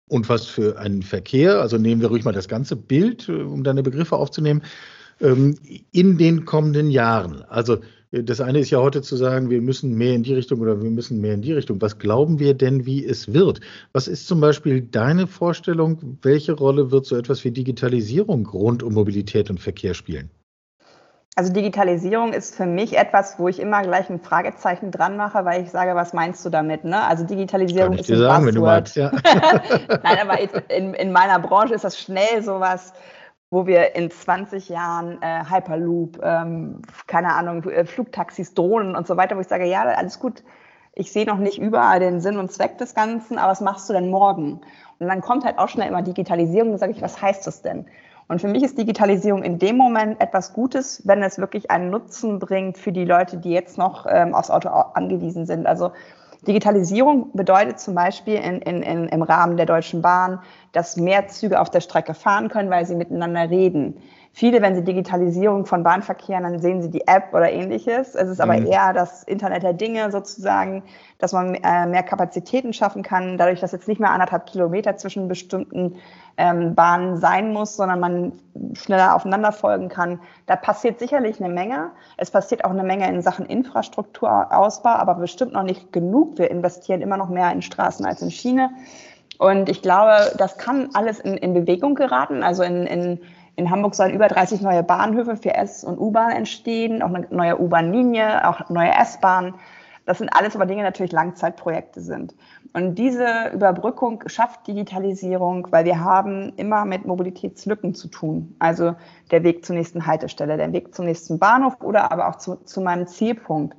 und 0.09 0.29
was 0.29 0.45
für 0.45 0.79
einen 0.79 1.03
Verkehr? 1.03 1.59
Also 1.61 1.77
nehmen 1.77 2.01
wir 2.01 2.07
ruhig 2.07 2.23
mal 2.23 2.33
das 2.33 2.47
ganze 2.47 2.75
Bild, 2.77 3.27
äh, 3.27 3.33
um 3.33 3.63
deine 3.63 3.83
Begriffe 3.83 4.15
aufzunehmen, 4.15 4.63
ähm, 5.19 5.55
in 5.91 6.17
den 6.17 6.45
kommenden 6.45 6.89
Jahren. 6.91 7.43
Also 7.49 7.79
äh, 8.11 8.23
das 8.23 8.39
eine 8.39 8.59
ist 8.59 8.69
ja 8.69 8.79
heute 8.79 9.01
zu 9.01 9.17
sagen, 9.17 9.49
wir 9.49 9.61
müssen 9.61 9.95
mehr 9.95 10.15
in 10.15 10.23
die 10.23 10.33
Richtung 10.33 10.61
oder 10.61 10.81
wir 10.81 10.89
müssen 10.89 11.19
mehr 11.19 11.33
in 11.33 11.41
die 11.41 11.53
Richtung. 11.53 11.81
Was 11.81 11.99
glauben 11.99 12.39
wir 12.39 12.53
denn, 12.53 12.85
wie 12.85 13.05
es 13.05 13.33
wird? 13.33 13.59
Was 13.91 14.07
ist 14.07 14.27
zum 14.27 14.39
Beispiel 14.39 14.81
deine 14.81 15.27
Vorstellung? 15.27 16.17
Welche 16.21 16.53
Rolle 16.53 16.89
wird 16.91 17.05
so 17.05 17.17
etwas 17.17 17.43
wie 17.43 17.51
Digitalisierung 17.51 18.47
rund 18.47 18.81
um 18.81 18.93
Mobilität 18.93 19.49
und 19.49 19.59
Verkehr 19.59 19.93
spielen? 19.93 20.29
Also 21.39 21.53
Digitalisierung 21.53 22.33
ist 22.33 22.53
für 22.53 22.65
mich 22.65 22.97
etwas, 22.97 23.39
wo 23.39 23.47
ich 23.47 23.61
immer 23.61 23.81
gleich 23.81 24.09
ein 24.09 24.19
Fragezeichen 24.19 24.91
dran 24.91 25.15
mache, 25.15 25.45
weil 25.45 25.63
ich 25.63 25.71
sage, 25.71 25.95
was 25.95 26.11
meinst 26.11 26.43
du 26.43 26.49
damit? 26.49 26.83
Ne? 26.83 27.01
Also 27.01 27.23
Digitalisierung 27.23 27.93
ist 27.93 28.11
ein 28.11 28.17
sagen, 28.17 28.43
Buzzword. 28.43 28.61
Magst, 28.61 28.97
ja. 28.97 29.09
Nein, 30.03 30.17
aber 30.21 30.37
in, 30.69 30.93
in, 30.95 31.13
meiner 31.13 31.39
Branche 31.39 31.75
ist 31.75 31.85
das 31.85 31.97
schnell 31.97 32.43
sowas, 32.43 32.91
wo 33.51 33.65
wir 33.65 33.95
in 33.95 34.11
20 34.11 34.67
Jahren 34.67 35.17
äh, 35.21 35.45
Hyperloop, 35.49 36.19
ähm, 36.21 36.81
keine 37.07 37.33
Ahnung, 37.33 37.63
äh, 37.69 37.85
Flugtaxis, 37.85 38.53
Drohnen 38.53 38.97
und 38.97 39.07
so 39.07 39.15
weiter, 39.15 39.37
wo 39.37 39.39
ich 39.39 39.47
sage, 39.47 39.63
ja, 39.63 39.83
alles 39.83 40.19
gut. 40.19 40.43
Ich 40.93 41.13
sehe 41.13 41.25
noch 41.25 41.37
nicht 41.37 41.57
überall 41.57 42.01
den 42.01 42.19
Sinn 42.19 42.37
und 42.37 42.51
Zweck 42.51 42.79
des 42.79 42.95
Ganzen, 42.95 43.37
aber 43.37 43.53
was 43.53 43.61
machst 43.61 43.87
du 43.87 43.93
denn 43.93 44.09
morgen? 44.09 44.59
Und 44.99 45.07
dann 45.07 45.21
kommt 45.21 45.45
halt 45.45 45.57
auch 45.57 45.69
schnell 45.69 45.87
immer 45.87 46.01
Digitalisierung 46.01 46.73
und 46.73 46.79
sage 46.79 46.91
ich, 46.91 47.01
was 47.01 47.21
heißt 47.21 47.47
das 47.47 47.61
denn? 47.61 47.85
Und 48.29 48.39
für 48.39 48.47
mich 48.47 48.61
ist 48.61 48.77
Digitalisierung 48.77 49.41
in 49.41 49.57
dem 49.57 49.75
Moment 49.75 50.21
etwas 50.21 50.53
Gutes, 50.53 51.01
wenn 51.05 51.23
es 51.23 51.39
wirklich 51.39 51.71
einen 51.71 51.89
Nutzen 51.89 52.37
bringt 52.37 52.77
für 52.77 52.91
die 52.91 53.03
Leute, 53.03 53.37
die 53.37 53.49
jetzt 53.49 53.79
noch 53.79 54.05
ähm, 54.07 54.35
aufs 54.35 54.51
Auto 54.51 54.69
angewiesen 54.69 55.47
sind. 55.47 55.65
Also 55.65 55.91
Digitalisierung 56.47 57.31
bedeutet 57.33 57.79
zum 57.79 57.95
Beispiel 57.95 58.35
in, 58.35 58.61
in, 58.61 58.83
in, 58.83 59.07
im 59.07 59.21
Rahmen 59.23 59.57
der 59.57 59.65
Deutschen 59.65 60.03
Bahn, 60.03 60.39
dass 60.73 60.95
mehr 60.95 61.27
Züge 61.27 61.59
auf 61.59 61.71
der 61.71 61.81
Strecke 61.81 62.13
fahren 62.13 62.49
können, 62.49 62.69
weil 62.69 62.85
sie 62.85 62.95
miteinander 62.95 63.49
reden. 63.49 63.97
Viele, 64.31 64.61
wenn 64.61 64.75
sie 64.75 64.83
Digitalisierung 64.83 65.65
von 65.65 65.83
Bahnverkehren, 65.83 66.43
dann 66.43 66.59
sehen 66.59 66.81
sie 66.81 66.89
die 66.89 67.07
App 67.07 67.33
oder 67.33 67.51
ähnliches. 67.51 68.15
Es 68.15 68.29
ist 68.29 68.39
aber 68.39 68.57
mhm. 68.57 68.67
eher 68.67 68.93
das 68.93 69.23
Internet 69.23 69.63
der 69.63 69.73
Dinge 69.73 70.11
sozusagen, 70.11 70.83
dass 71.17 71.33
man 71.33 71.55
äh, 71.55 71.87
mehr 71.87 72.03
Kapazitäten 72.03 72.71
schaffen 72.71 73.01
kann, 73.01 73.37
dadurch, 73.37 73.59
dass 73.59 73.71
jetzt 73.71 73.87
nicht 73.87 73.99
mehr 73.99 74.11
anderthalb 74.11 74.45
Kilometer 74.45 74.95
zwischen 74.97 75.27
bestimmten 75.27 75.95
ähm, 76.37 76.75
Bahnen 76.75 77.17
sein 77.17 77.51
muss, 77.51 77.75
sondern 77.75 77.99
man 77.99 78.31
schneller 78.73 79.15
aufeinander 79.15 79.51
folgen 79.51 79.89
kann. 79.89 80.19
Da 80.45 80.55
passiert 80.55 80.99
sicherlich 80.99 81.43
eine 81.43 81.53
Menge. 81.53 81.91
Es 82.15 82.31
passiert 82.31 82.63
auch 82.63 82.69
eine 82.71 82.83
Menge 82.83 83.09
in 83.09 83.21
Sachen 83.21 83.45
Infrastrukturausbau, 83.45 84.89
aber 84.89 85.15
bestimmt 85.15 85.53
noch 85.53 85.63
nicht 85.63 85.91
genug. 85.91 86.37
Wir 86.37 86.51
investieren 86.51 87.01
immer 87.01 87.17
noch 87.17 87.29
mehr 87.29 87.51
in 87.51 87.61
Straßen 87.61 88.05
als 88.05 88.21
in 88.21 88.31
Schiene. 88.31 88.69
Und 89.39 89.69
ich 89.69 89.81
glaube, 89.81 90.33
das 90.37 90.57
kann 90.57 90.89
alles 90.93 91.19
in, 91.19 91.35
in 91.35 91.53
Bewegung 91.53 91.95
geraten. 91.95 92.43
Also 92.43 92.63
in, 92.63 92.85
in 92.85 93.19
in 93.59 93.69
Hamburg 93.69 93.93
sollen 93.93 94.13
über 94.13 94.27
30 94.27 94.61
neue 94.61 94.83
Bahnhöfe 94.83 95.35
für 95.35 95.53
S- 95.53 95.83
und 95.83 95.99
U-Bahn 95.99 96.31
entstehen, 96.31 97.03
auch 97.03 97.13
eine 97.13 97.27
neue 97.29 97.59
U-Bahn-Linie, 97.59 98.47
auch 98.47 98.69
neue 98.69 98.91
S-Bahn. 98.91 99.53
Das 100.05 100.17
sind 100.17 100.29
alles 100.29 100.55
aber 100.55 100.65
Dinge, 100.65 100.81
die 100.81 100.85
natürlich 100.85 101.11
Langzeitprojekte 101.11 102.01
sind. 102.01 102.33
Und 102.73 102.95
diese 102.95 103.51
Überbrückung 103.53 104.23
schafft 104.27 104.65
Digitalisierung, 104.67 105.67
weil 105.71 105.85
wir 105.85 105.99
haben 105.99 106.53
immer 106.55 106.85
mit 106.85 107.05
Mobilitätslücken 107.05 107.93
zu 107.93 108.07
tun. 108.07 108.55
Also 108.59 108.95
der 109.29 109.43
Weg 109.43 109.65
zur 109.65 109.75
nächsten 109.75 110.05
Haltestelle, 110.07 110.57
der 110.57 110.71
Weg 110.71 110.95
zum 110.95 111.05
nächsten 111.05 111.37
Bahnhof 111.37 111.75
oder 111.81 112.11
aber 112.11 112.29
auch 112.29 112.37
zu, 112.37 112.55
zu 112.55 112.81
meinem 112.81 113.07
Zielpunkt. 113.07 113.75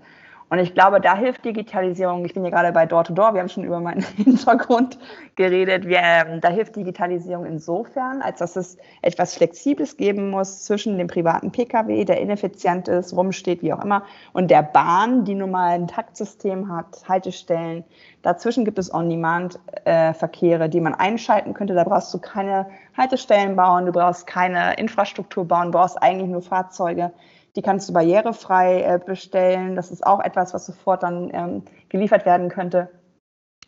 Und 0.50 0.58
ich 0.58 0.74
glaube, 0.74 1.00
da 1.00 1.16
hilft 1.16 1.44
Digitalisierung. 1.44 2.24
Ich 2.24 2.34
bin 2.34 2.42
ja 2.42 2.50
gerade 2.50 2.72
bei 2.72 2.84
Door-to-Door. 2.84 3.28
-Door. 3.28 3.34
Wir 3.34 3.40
haben 3.40 3.48
schon 3.48 3.62
über 3.62 3.78
meinen 3.78 4.02
Hintergrund 4.16 4.98
geredet. 5.36 5.86
Wir, 5.86 6.00
ähm, 6.00 6.40
da 6.40 6.48
hilft 6.48 6.74
Digitalisierung 6.74 7.46
insofern, 7.46 8.20
als 8.20 8.40
dass 8.40 8.56
es 8.56 8.76
etwas 9.00 9.36
Flexibles 9.36 9.96
geben 9.96 10.28
muss 10.28 10.64
zwischen 10.64 10.98
dem 10.98 11.06
privaten 11.06 11.52
Pkw, 11.52 12.04
der 12.04 12.20
ineffizient 12.20 12.88
ist, 12.88 13.14
rumsteht, 13.14 13.62
wie 13.62 13.72
auch 13.72 13.84
immer, 13.84 14.02
und 14.32 14.50
der 14.50 14.62
Bahn, 14.64 15.24
die 15.24 15.36
nun 15.36 15.52
mal 15.52 15.70
ein 15.70 15.86
Taktsystem 15.86 16.74
hat, 16.74 17.08
Haltestellen. 17.08 17.84
Dazwischen 18.22 18.64
gibt 18.64 18.80
es 18.80 18.92
On-Demand-Verkehre, 18.92 20.68
die 20.68 20.80
man 20.80 20.94
einschalten 20.94 21.54
könnte. 21.54 21.74
Da 21.74 21.84
brauchst 21.84 22.12
du 22.12 22.18
keine 22.18 22.66
Haltestellen 22.96 23.54
bauen, 23.54 23.86
du 23.86 23.92
brauchst 23.92 24.26
keine 24.26 24.74
Infrastruktur 24.74 25.46
bauen, 25.46 25.66
du 25.66 25.78
brauchst 25.78 26.02
eigentlich 26.02 26.28
nur 26.28 26.42
Fahrzeuge 26.42 27.12
die 27.56 27.62
kannst 27.62 27.88
du 27.88 27.92
barrierefrei 27.92 28.82
äh, 28.82 29.00
bestellen. 29.04 29.76
Das 29.76 29.90
ist 29.90 30.06
auch 30.06 30.20
etwas, 30.20 30.54
was 30.54 30.66
sofort 30.66 31.02
dann 31.02 31.30
ähm, 31.32 31.62
geliefert 31.88 32.26
werden 32.26 32.48
könnte. 32.48 32.88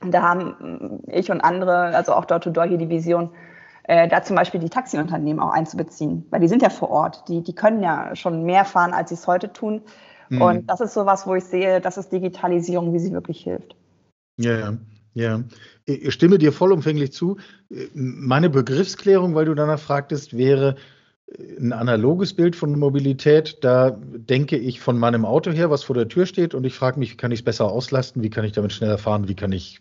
Und 0.01 0.13
da 0.13 0.23
haben 0.23 1.03
äh, 1.09 1.19
ich 1.19 1.31
und 1.31 1.41
andere, 1.41 1.95
also 1.95 2.15
auch 2.15 2.25
Door-to-Door 2.25 2.65
hier 2.65 2.79
die 2.79 2.89
Vision, 2.89 3.31
äh, 3.85 4.09
da 4.09 4.23
zum 4.23 4.37
Beispiel 4.37 4.61
die 4.61 4.71
Taxiunternehmen 4.71 5.43
auch 5.43 5.53
einzubeziehen, 5.53 6.27
weil 6.31 6.41
die 6.41 6.49
sind 6.49 6.63
ja 6.63 6.71
vor 6.71 6.91
Ort. 6.91 7.29
Die, 7.29 7.43
die 7.43 7.55
können 7.55 7.83
ja 7.83 8.15
schon 8.15 8.45
mehr 8.45 8.65
fahren, 8.65 8.93
als 8.93 9.09
sie 9.09 9.17
es 9.17 9.27
heute 9.27 9.53
tun. 9.53 9.83
Mhm. 10.29 10.43
Und 10.43 10.71
das 10.71 10.81
ist 10.81 10.95
sowas, 10.95 11.27
wo 11.27 11.35
ich 11.35 11.45
sehe, 11.45 11.81
das 11.81 11.97
ist 11.97 12.13
Digitalisierung, 12.13 12.93
wie 12.93 13.01
sie 13.01 13.13
wirklich 13.13 13.43
hilft. 13.43 13.77
Ja, 14.39 14.59
ja. 14.59 14.73
Ja, 15.15 15.43
ich 15.85 16.15
stimme 16.15 16.39
dir 16.39 16.53
vollumfänglich 16.53 17.13
zu. 17.13 17.37
Meine 17.93 18.49
Begriffsklärung, 18.49 19.35
weil 19.35 19.45
du 19.45 19.55
danach 19.55 19.79
fragtest, 19.79 20.39
wäre, 20.39 20.77
ein 21.59 21.73
analoges 21.73 22.35
Bild 22.35 22.57
von 22.57 22.79
Mobilität. 22.79 23.59
Da 23.63 23.91
denke 23.91 24.57
ich 24.57 24.81
von 24.81 24.99
meinem 24.99 25.25
Auto 25.25 25.51
her, 25.51 25.71
was 25.71 25.85
vor 25.85 25.95
der 25.95 26.09
Tür 26.09 26.27
steht, 26.27 26.55
und 26.55 26.65
ich 26.65 26.75
frage 26.75 26.99
mich, 26.99 27.13
wie 27.13 27.17
kann 27.17 27.33
ich 27.33 27.41
es 27.41 27.45
besser 27.45 27.67
auslasten? 27.67 28.23
Wie 28.23 28.31
kann 28.31 28.45
ich 28.45 28.53
damit 28.53 28.73
schneller 28.73 28.99
fahren? 28.99 29.29
Wie 29.29 29.35
kann 29.35 29.53
ich 29.53 29.81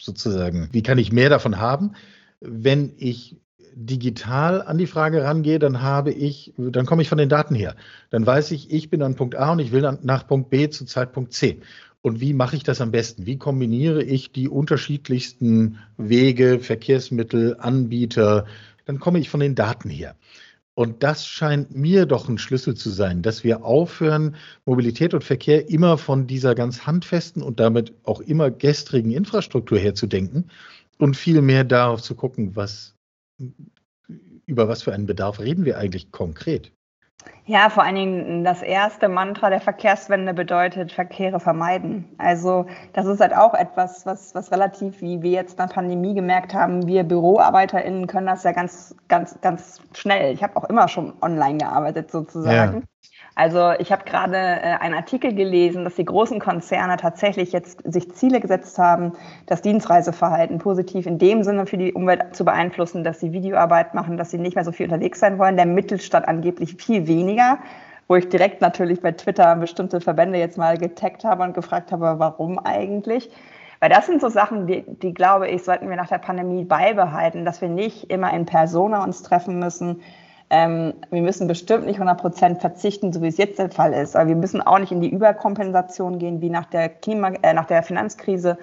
sozusagen, 0.00 0.68
wie 0.72 0.82
kann 0.82 0.98
ich 0.98 1.12
mehr 1.12 1.30
davon 1.30 1.58
haben? 1.58 1.92
Wenn 2.40 2.94
ich 2.98 3.36
digital 3.74 4.62
an 4.62 4.78
die 4.78 4.86
Frage 4.86 5.24
rangehe, 5.24 5.58
dann 5.58 5.82
habe 5.82 6.12
ich, 6.12 6.52
dann 6.56 6.86
komme 6.86 7.02
ich 7.02 7.08
von 7.08 7.18
den 7.18 7.28
Daten 7.28 7.54
her. 7.54 7.74
Dann 8.10 8.24
weiß 8.24 8.52
ich, 8.52 8.70
ich 8.70 8.90
bin 8.90 9.02
an 9.02 9.16
Punkt 9.16 9.34
A 9.34 9.52
und 9.52 9.58
ich 9.58 9.72
will 9.72 9.98
nach 10.02 10.26
Punkt 10.26 10.50
B 10.50 10.68
zu 10.68 10.84
Zeitpunkt 10.84 11.32
C. 11.32 11.60
Und 12.02 12.20
wie 12.20 12.34
mache 12.34 12.54
ich 12.54 12.62
das 12.62 12.80
am 12.80 12.90
besten? 12.90 13.26
Wie 13.26 13.38
kombiniere 13.38 14.02
ich 14.02 14.30
die 14.30 14.48
unterschiedlichsten 14.48 15.78
Wege, 15.96 16.60
Verkehrsmittel, 16.60 17.56
Anbieter? 17.58 18.46
Dann 18.84 19.00
komme 19.00 19.18
ich 19.18 19.30
von 19.30 19.40
den 19.40 19.54
Daten 19.54 19.88
her. 19.88 20.14
Und 20.76 21.04
das 21.04 21.26
scheint 21.26 21.74
mir 21.74 22.04
doch 22.04 22.28
ein 22.28 22.38
Schlüssel 22.38 22.74
zu 22.74 22.90
sein, 22.90 23.22
dass 23.22 23.44
wir 23.44 23.64
aufhören, 23.64 24.34
Mobilität 24.64 25.14
und 25.14 25.22
Verkehr 25.22 25.68
immer 25.68 25.98
von 25.98 26.26
dieser 26.26 26.56
ganz 26.56 26.84
handfesten 26.84 27.42
und 27.42 27.60
damit 27.60 27.94
auch 28.02 28.20
immer 28.20 28.50
gestrigen 28.50 29.12
Infrastruktur 29.12 29.78
herzudenken 29.78 30.50
und 30.98 31.16
viel 31.16 31.42
mehr 31.42 31.62
darauf 31.62 32.02
zu 32.02 32.16
gucken, 32.16 32.56
was, 32.56 32.96
über 34.46 34.68
was 34.68 34.82
für 34.82 34.92
einen 34.92 35.06
Bedarf 35.06 35.38
reden 35.38 35.64
wir 35.64 35.78
eigentlich 35.78 36.10
konkret. 36.10 36.72
Ja, 37.46 37.68
vor 37.68 37.82
allen 37.82 37.94
Dingen 37.94 38.44
das 38.44 38.62
erste 38.62 39.08
Mantra 39.08 39.50
der 39.50 39.60
Verkehrswende 39.60 40.32
bedeutet 40.32 40.92
Verkehre 40.92 41.40
vermeiden. 41.40 42.08
Also 42.16 42.66
das 42.94 43.04
ist 43.04 43.20
halt 43.20 43.36
auch 43.36 43.52
etwas, 43.52 44.06
was, 44.06 44.34
was 44.34 44.50
relativ, 44.50 45.02
wie 45.02 45.20
wir 45.20 45.32
jetzt 45.32 45.58
in 45.60 45.66
der 45.66 45.74
Pandemie 45.74 46.14
gemerkt 46.14 46.54
haben, 46.54 46.86
wir 46.86 47.04
BüroarbeiterInnen 47.04 48.06
können 48.06 48.26
das 48.26 48.44
ja 48.44 48.52
ganz, 48.52 48.96
ganz, 49.08 49.38
ganz 49.42 49.82
schnell. 49.92 50.32
Ich 50.32 50.42
habe 50.42 50.56
auch 50.56 50.64
immer 50.64 50.88
schon 50.88 51.12
online 51.20 51.58
gearbeitet 51.58 52.10
sozusagen. 52.10 52.76
Ja. 52.76 52.82
Also 53.36 53.72
ich 53.78 53.90
habe 53.90 54.04
gerade 54.04 54.36
äh, 54.36 54.76
einen 54.78 54.94
Artikel 54.94 55.34
gelesen, 55.34 55.84
dass 55.84 55.96
die 55.96 56.04
großen 56.04 56.38
Konzerne 56.38 56.96
tatsächlich 56.96 57.52
jetzt 57.52 57.82
sich 57.84 58.12
Ziele 58.14 58.40
gesetzt 58.40 58.78
haben, 58.78 59.12
das 59.46 59.60
Dienstreiseverhalten 59.62 60.58
positiv 60.58 61.06
in 61.06 61.18
dem 61.18 61.42
Sinne 61.42 61.66
für 61.66 61.76
die 61.76 61.92
Umwelt 61.92 62.36
zu 62.36 62.44
beeinflussen, 62.44 63.02
dass 63.02 63.20
sie 63.20 63.32
Videoarbeit 63.32 63.94
machen, 63.94 64.16
dass 64.16 64.30
sie 64.30 64.38
nicht 64.38 64.54
mehr 64.54 64.64
so 64.64 64.72
viel 64.72 64.86
unterwegs 64.86 65.18
sein 65.18 65.38
wollen. 65.38 65.56
Der 65.56 65.66
Mittelstand 65.66 66.28
angeblich 66.28 66.76
viel 66.76 67.06
weniger 67.06 67.58
wo 68.08 68.16
ich 68.16 68.28
direkt 68.28 68.60
natürlich 68.60 69.00
bei 69.00 69.12
Twitter 69.12 69.56
bestimmte 69.56 70.00
Verbände 70.00 70.38
jetzt 70.38 70.58
mal 70.58 70.76
getaggt 70.76 71.24
habe 71.24 71.42
und 71.42 71.54
gefragt 71.54 71.92
habe, 71.92 72.16
warum 72.18 72.58
eigentlich. 72.58 73.30
Weil 73.80 73.90
das 73.90 74.06
sind 74.06 74.20
so 74.20 74.28
Sachen, 74.28 74.66
die, 74.66 74.84
die 74.86 75.14
glaube 75.14 75.48
ich, 75.48 75.64
sollten 75.64 75.88
wir 75.88 75.96
nach 75.96 76.08
der 76.08 76.18
Pandemie 76.18 76.64
beibehalten, 76.64 77.44
dass 77.44 77.60
wir 77.60 77.68
nicht 77.68 78.10
immer 78.10 78.32
in 78.32 78.46
Persona 78.46 79.02
uns 79.02 79.22
treffen 79.22 79.58
müssen, 79.58 80.02
ähm, 80.50 80.94
wir 81.10 81.22
müssen 81.22 81.48
bestimmt 81.48 81.86
nicht 81.86 81.96
100 81.96 82.20
Prozent 82.20 82.60
verzichten, 82.60 83.12
so 83.12 83.22
wie 83.22 83.28
es 83.28 83.38
jetzt 83.38 83.58
der 83.58 83.70
Fall 83.70 83.92
ist. 83.92 84.14
Aber 84.14 84.28
wir 84.28 84.36
müssen 84.36 84.60
auch 84.60 84.78
nicht 84.78 84.92
in 84.92 85.00
die 85.00 85.08
Überkompensation 85.08 86.18
gehen, 86.18 86.40
wie 86.40 86.50
nach 86.50 86.66
der, 86.66 86.88
Klima, 86.88 87.32
äh, 87.42 87.54
nach 87.54 87.66
der 87.66 87.82
Finanzkrise, 87.82 88.58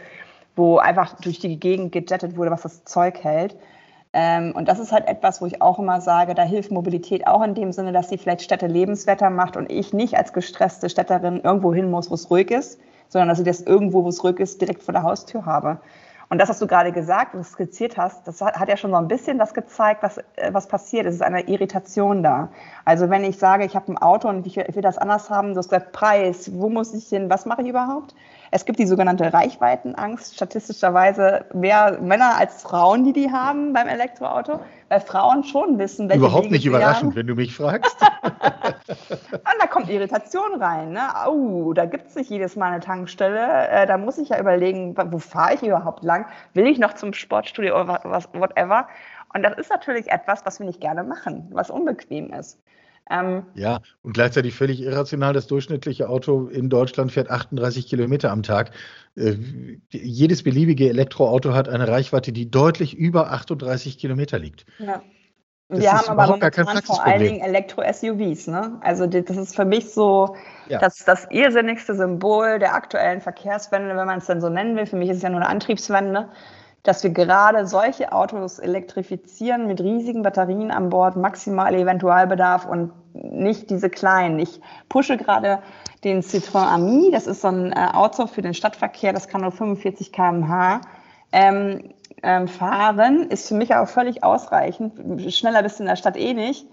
wo 0.56 0.78
einfach 0.78 1.20
durch 1.22 1.40
die 1.40 1.60
Gegend 1.60 1.92
gejettet 1.92 2.38
wurde, 2.38 2.52
was 2.52 2.62
das 2.62 2.84
Zeug 2.86 3.24
hält. 3.24 3.56
Ähm, 4.14 4.54
und 4.56 4.68
das 4.68 4.80
ist 4.80 4.92
halt 4.92 5.08
etwas, 5.08 5.42
wo 5.42 5.46
ich 5.46 5.62
auch 5.62 5.80
immer 5.80 6.02
sage, 6.02 6.36
da 6.36 6.44
hilft 6.44 6.72
Mobilität 6.72 7.28
auch 7.28 7.44
in 7.44 7.56
dem 7.56 7.72
Sinne, 7.72 7.94
dass 7.94 8.10
sie 8.10 8.18
vielleicht 8.18 8.42
Städte 8.42 8.68
lebenswerter 8.68 9.30
macht 9.30 9.56
und 9.56 9.72
ich 9.72 9.94
nicht 9.94 10.18
als 10.18 10.34
gestresste 10.34 10.90
Städterin 10.90 11.42
irgendwo 11.42 11.74
hin 11.74 11.90
muss, 11.90 12.10
wo 12.10 12.16
es 12.16 12.30
ruhig 12.30 12.52
ist, 12.52 12.80
sondern 13.08 13.30
dass 13.30 13.40
ich 13.40 13.46
das 13.46 13.62
irgendwo, 13.62 14.04
wo 14.04 14.10
es 14.10 14.24
ruhig 14.24 14.40
ist, 14.40 14.60
direkt 14.60 14.84
vor 14.84 14.94
der 14.94 15.04
Haustür 15.04 15.46
habe. 15.46 15.80
Und 16.32 16.38
das, 16.38 16.48
was 16.48 16.60
du 16.60 16.66
gerade 16.66 16.94
gesagt 16.94 17.36
und 17.36 17.44
skizziert 17.44 17.98
hast, 17.98 18.26
das 18.26 18.40
hat 18.40 18.70
ja 18.70 18.78
schon 18.78 18.92
so 18.92 18.96
ein 18.96 19.10
bisschen 19.10 19.38
das 19.38 19.54
gezeigt, 19.54 20.02
was, 20.02 20.18
äh, 20.18 20.54
was 20.54 20.66
passiert. 20.66 21.06
Es 21.06 21.16
ist 21.16 21.22
eine 21.22 21.42
Irritation 21.50 22.24
da. 22.24 22.48
Also 22.86 23.10
wenn 23.10 23.26
ich 23.26 23.38
sage, 23.38 23.66
ich 23.66 23.76
habe 23.76 23.92
ein 23.92 23.98
Auto 23.98 24.30
und 24.30 24.48
ich 24.48 24.56
will 24.56 24.82
das 24.82 24.98
anders 24.98 25.30
haben, 25.30 25.50
du 25.50 25.58
hast 25.58 25.68
gesagt, 25.68 25.92
Preis, 25.92 26.50
wo 26.54 26.70
muss 26.70 26.94
ich 26.94 27.08
hin, 27.08 27.30
was 27.30 27.46
mache 27.46 27.64
ich 27.64 27.68
überhaupt? 27.68 28.16
Es 28.50 28.64
gibt 28.64 28.80
die 28.80 28.86
sogenannte 28.86 29.34
Reichweitenangst, 29.34 30.36
statistischerweise 30.36 31.44
mehr 31.54 32.00
Männer 32.02 32.38
als 32.38 32.62
Frauen, 32.64 33.04
die 33.04 33.12
die 33.12 33.30
haben 33.30 33.74
beim 33.74 33.90
Elektroauto, 33.90 34.62
weil 34.88 35.02
Frauen 35.02 35.44
schon 35.44 35.80
wissen, 35.80 36.08
welche 36.08 36.20
Überhaupt 36.20 36.46
Wege 36.46 36.56
nicht 36.56 36.66
überraschend, 36.66 37.12
haben. 37.12 37.16
wenn 37.18 37.28
du 37.28 37.36
mich 37.36 37.54
fragst. 37.54 37.98
kommt 39.82 39.94
Irritation 39.94 40.62
rein. 40.62 40.92
Ne? 40.92 41.02
Oh, 41.28 41.74
da 41.74 41.86
gibt 41.86 42.08
es 42.08 42.16
nicht 42.16 42.30
jedes 42.30 42.56
Mal 42.56 42.72
eine 42.72 42.80
Tankstelle. 42.80 43.68
Äh, 43.70 43.88
da 43.88 43.98
muss 43.98 44.18
ich 44.18 44.30
ja 44.30 44.40
überlegen, 44.40 44.96
wo 44.98 45.20
fahre 45.20 45.56
ich 45.56 45.64
überhaupt 45.64 46.04
lang? 46.04 46.26
Will 46.54 46.68
ich 46.68 46.80
noch 46.80 46.94
zum 46.94 47.14
Sportstudio 47.14 47.80
oder 47.80 48.00
was, 48.04 48.30
whatever? 48.34 48.88
Und 49.34 49.44
das 49.44 49.58
ist 49.58 49.70
natürlich 49.70 50.10
etwas, 50.10 50.46
was 50.46 50.60
wir 50.60 50.66
nicht 50.66 50.82
gerne 50.82 51.04
machen, 51.04 51.48
was 51.52 51.70
unbequem 51.70 52.32
ist. 52.34 52.60
Ähm, 53.10 53.44
ja, 53.56 53.80
und 54.04 54.14
gleichzeitig 54.14 54.54
völlig 54.54 54.82
irrational, 54.82 55.34
das 55.34 55.48
durchschnittliche 55.48 56.08
Auto 56.08 56.48
in 56.48 56.70
Deutschland 56.70 57.12
fährt 57.12 57.30
38 57.30 57.88
Kilometer 57.88 58.32
am 58.32 58.44
Tag. 58.44 58.72
Äh, 59.16 59.36
jedes 59.90 60.44
beliebige 60.44 60.88
Elektroauto 60.90 61.54
hat 61.54 61.68
eine 61.68 61.88
Reichweite, 61.88 62.32
die 62.32 62.50
deutlich 62.50 62.96
über 62.96 63.32
38 63.32 63.98
Kilometer 63.98 64.40
liegt. 64.40 64.66
Ja. 64.80 65.02
Wir 65.72 65.94
haben 65.94 66.10
aber 66.10 66.28
momentan 66.28 66.82
vor 66.84 67.04
allen 67.04 67.20
Dingen 67.20 67.42
Elektro-SUVs. 67.42 68.48
Ne? 68.48 68.78
Also 68.82 69.08
das 69.08 69.38
ist 69.38 69.56
für 69.56 69.66
mich 69.66 69.94
so 69.94 70.36
ja. 70.68 70.80
das, 70.80 70.98
das 71.06 71.28
irrsinnigste 71.30 71.96
Symbol 71.96 72.60
der 72.60 72.76
aktuellen 72.76 73.22
Verkehrswende, 73.22 73.96
wenn 73.96 74.08
man 74.08 74.18
es 74.20 74.26
denn 74.26 74.42
so 74.42 74.50
nennen 74.50 74.76
will. 74.76 74.86
Für 74.86 74.98
mich 74.98 75.10
ist 75.10 75.18
es 75.18 75.24
ja 75.24 75.30
nur 75.30 75.40
eine 75.40 75.50
Antriebswende 75.50 76.28
dass 76.84 77.04
wir 77.04 77.12
gerade 77.12 77.68
solche 77.68 78.12
Autos 78.12 78.58
elektrifizieren 78.58 79.68
mit 79.68 79.82
riesigen 79.82 80.24
Batterien 80.24 80.72
an 80.72 80.90
Bord, 80.90 81.16
maximal 81.16 81.74
Eventualbedarf 81.76 82.66
und 82.66 82.92
nicht 83.14 83.70
diese 83.70 83.90
kleinen. 83.90 84.40
Ich 84.40 84.62
pushe 84.90 85.18
gerade 85.18 85.60
den 86.04 86.22
Citroën 86.24 86.66
Ami, 86.66 87.12
das 87.12 87.28
ist 87.28 87.42
so 87.42 87.50
ein 87.50 87.72
äh, 87.72 87.90
Auto 87.94 88.26
für 88.26 88.42
den 88.42 88.56
Stadtverkehr, 88.56 89.14
das 89.14 89.28
kann 89.28 89.42
nur 89.42 89.52
45 89.52 90.12
km/h 90.12 90.82
ähm, 91.32 91.94
ähm, 92.24 92.48
fahren, 92.48 93.30
ist 93.30 93.48
für 93.48 93.56
mich 93.56 93.74
auch 93.76 93.88
völlig 93.88 94.24
ausreichend. 94.24 95.32
Schneller 95.34 95.64
bist 95.64 95.80
du 95.80 95.84
in 95.84 95.90
der 95.90 95.96
Stadt 95.96 96.18
eh 96.18 96.34
nicht. 96.34 96.68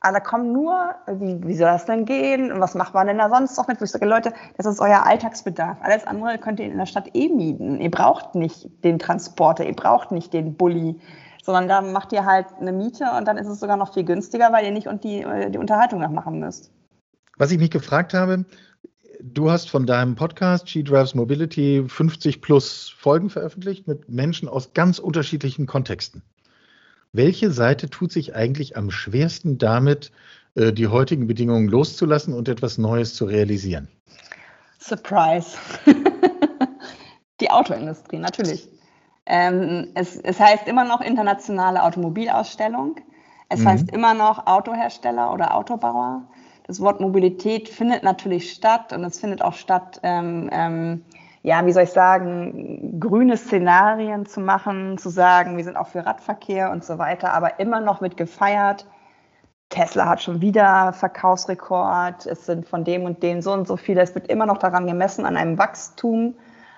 Aber 0.00 0.14
da 0.14 0.20
kommen 0.20 0.52
nur, 0.52 0.94
wie, 1.08 1.40
wie 1.44 1.56
soll 1.56 1.66
das 1.66 1.84
denn 1.84 2.04
gehen? 2.04 2.52
Und 2.52 2.60
was 2.60 2.74
macht 2.74 2.94
man 2.94 3.08
denn 3.08 3.18
da 3.18 3.28
sonst 3.28 3.56
noch 3.56 3.66
mit? 3.66 3.80
Wo 3.80 3.84
ich 3.84 3.90
sage, 3.90 4.06
Leute, 4.06 4.32
das 4.56 4.66
ist 4.66 4.80
euer 4.80 5.04
Alltagsbedarf. 5.04 5.78
Alles 5.82 6.06
andere 6.06 6.38
könnt 6.38 6.60
ihr 6.60 6.66
in 6.66 6.78
der 6.78 6.86
Stadt 6.86 7.10
eh 7.14 7.28
mieten. 7.28 7.80
Ihr 7.80 7.90
braucht 7.90 8.36
nicht 8.36 8.68
den 8.84 9.00
Transporter, 9.00 9.66
ihr 9.66 9.74
braucht 9.74 10.12
nicht 10.12 10.32
den 10.32 10.56
Bulli, 10.56 11.00
sondern 11.42 11.66
da 11.66 11.80
macht 11.80 12.12
ihr 12.12 12.24
halt 12.24 12.46
eine 12.60 12.70
Miete 12.72 13.06
und 13.16 13.26
dann 13.26 13.38
ist 13.38 13.48
es 13.48 13.58
sogar 13.58 13.76
noch 13.76 13.92
viel 13.92 14.04
günstiger, 14.04 14.52
weil 14.52 14.66
ihr 14.66 14.70
nicht 14.70 14.86
und 14.86 15.02
die, 15.02 15.26
die 15.50 15.58
Unterhaltung 15.58 16.00
noch 16.00 16.10
machen 16.10 16.38
müsst. 16.38 16.70
Was 17.36 17.50
ich 17.50 17.58
mich 17.58 17.70
gefragt 17.70 18.14
habe, 18.14 18.44
du 19.20 19.50
hast 19.50 19.70
von 19.70 19.86
deinem 19.86 20.14
Podcast 20.14 20.68
She 20.68 20.84
Drives 20.84 21.14
Mobility 21.14 21.84
50 21.86 22.40
plus 22.40 22.88
Folgen 22.88 23.30
veröffentlicht 23.30 23.86
mit 23.86 24.08
Menschen 24.08 24.48
aus 24.48 24.72
ganz 24.74 24.98
unterschiedlichen 24.98 25.66
Kontexten. 25.66 26.22
Welche 27.12 27.50
Seite 27.50 27.88
tut 27.88 28.12
sich 28.12 28.34
eigentlich 28.34 28.76
am 28.76 28.90
schwersten 28.90 29.58
damit, 29.58 30.12
äh, 30.54 30.72
die 30.72 30.88
heutigen 30.88 31.26
Bedingungen 31.26 31.68
loszulassen 31.68 32.34
und 32.34 32.48
etwas 32.48 32.78
Neues 32.78 33.14
zu 33.14 33.24
realisieren? 33.24 33.88
Surprise. 34.78 35.56
die 37.40 37.50
Autoindustrie, 37.50 38.18
natürlich. 38.18 38.68
Ähm, 39.26 39.88
es, 39.94 40.16
es, 40.16 40.38
heißt 40.38 40.66
immer 40.68 40.84
noch 40.84 41.00
internationale 41.00 41.82
Automobilausstellung. 41.82 42.96
Es 43.48 43.60
mhm. 43.60 43.68
heißt 43.68 43.90
immer 43.90 44.14
noch 44.14 44.46
Autohersteller 44.46 45.32
oder 45.32 45.54
Autobauer. 45.54 46.28
Das 46.68 46.82
Wort 46.82 47.00
Mobilität 47.00 47.70
findet 47.70 48.02
natürlich 48.02 48.52
statt 48.52 48.92
und 48.92 49.02
es 49.02 49.18
findet 49.18 49.40
auch 49.40 49.54
statt, 49.54 50.00
ähm, 50.02 50.50
ähm, 50.52 51.02
ja, 51.42 51.64
wie 51.64 51.72
soll 51.72 51.84
ich 51.84 51.92
sagen, 51.92 53.00
grüne 53.00 53.38
Szenarien 53.38 54.26
zu 54.26 54.40
machen, 54.40 54.98
zu 54.98 55.08
sagen, 55.08 55.56
wir 55.56 55.64
sind 55.64 55.78
auch 55.78 55.86
für 55.86 56.04
Radverkehr 56.04 56.70
und 56.70 56.84
so 56.84 56.98
weiter, 56.98 57.32
aber 57.32 57.58
immer 57.58 57.80
noch 57.80 58.02
mit 58.02 58.18
gefeiert. 58.18 58.86
Tesla 59.70 60.10
hat 60.10 60.22
schon 60.22 60.42
wieder 60.42 60.92
Verkaufsrekord, 60.92 62.26
es 62.26 62.44
sind 62.44 62.68
von 62.68 62.84
dem 62.84 63.04
und 63.04 63.22
dem 63.22 63.40
so 63.40 63.52
und 63.54 63.66
so 63.66 63.78
viele. 63.78 64.02
Es 64.02 64.14
wird 64.14 64.28
immer 64.28 64.44
noch 64.44 64.58
daran 64.58 64.86
gemessen, 64.86 65.24
an 65.24 65.38
einem 65.38 65.56
Wachstum, 65.56 66.34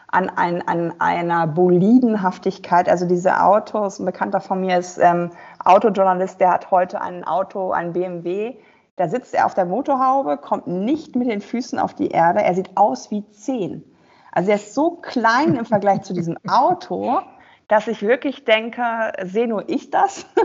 an, 0.06 0.30
ein, 0.30 0.66
an 0.68 0.94
einer 1.00 1.48
Bolidenhaftigkeit. 1.48 2.88
Also 2.88 3.08
diese 3.08 3.42
Autos, 3.42 3.98
ein 3.98 4.06
Bekannter 4.06 4.40
von 4.40 4.60
mir 4.60 4.78
ist 4.78 4.98
ähm, 4.98 5.30
Autojournalist, 5.64 6.40
der 6.40 6.52
hat 6.52 6.70
heute 6.70 7.00
ein 7.00 7.24
Auto, 7.24 7.72
ein 7.72 7.92
BMW, 7.92 8.56
da 9.00 9.08
sitzt 9.08 9.32
er 9.32 9.46
auf 9.46 9.54
der 9.54 9.64
Motorhaube, 9.64 10.36
kommt 10.36 10.66
nicht 10.66 11.16
mit 11.16 11.30
den 11.30 11.40
Füßen 11.40 11.78
auf 11.78 11.94
die 11.94 12.08
Erde, 12.08 12.42
er 12.42 12.54
sieht 12.54 12.76
aus 12.76 13.10
wie 13.10 13.26
zehn. 13.30 13.82
Also 14.30 14.50
er 14.50 14.56
ist 14.56 14.74
so 14.74 14.90
klein 14.90 15.56
im 15.56 15.64
Vergleich 15.64 16.02
zu 16.02 16.12
diesem 16.12 16.36
Auto, 16.46 17.20
dass 17.66 17.88
ich 17.88 18.02
wirklich 18.02 18.44
denke, 18.44 18.82
sehe 19.24 19.48
nur 19.48 19.68
ich 19.68 19.90
das? 19.90 20.26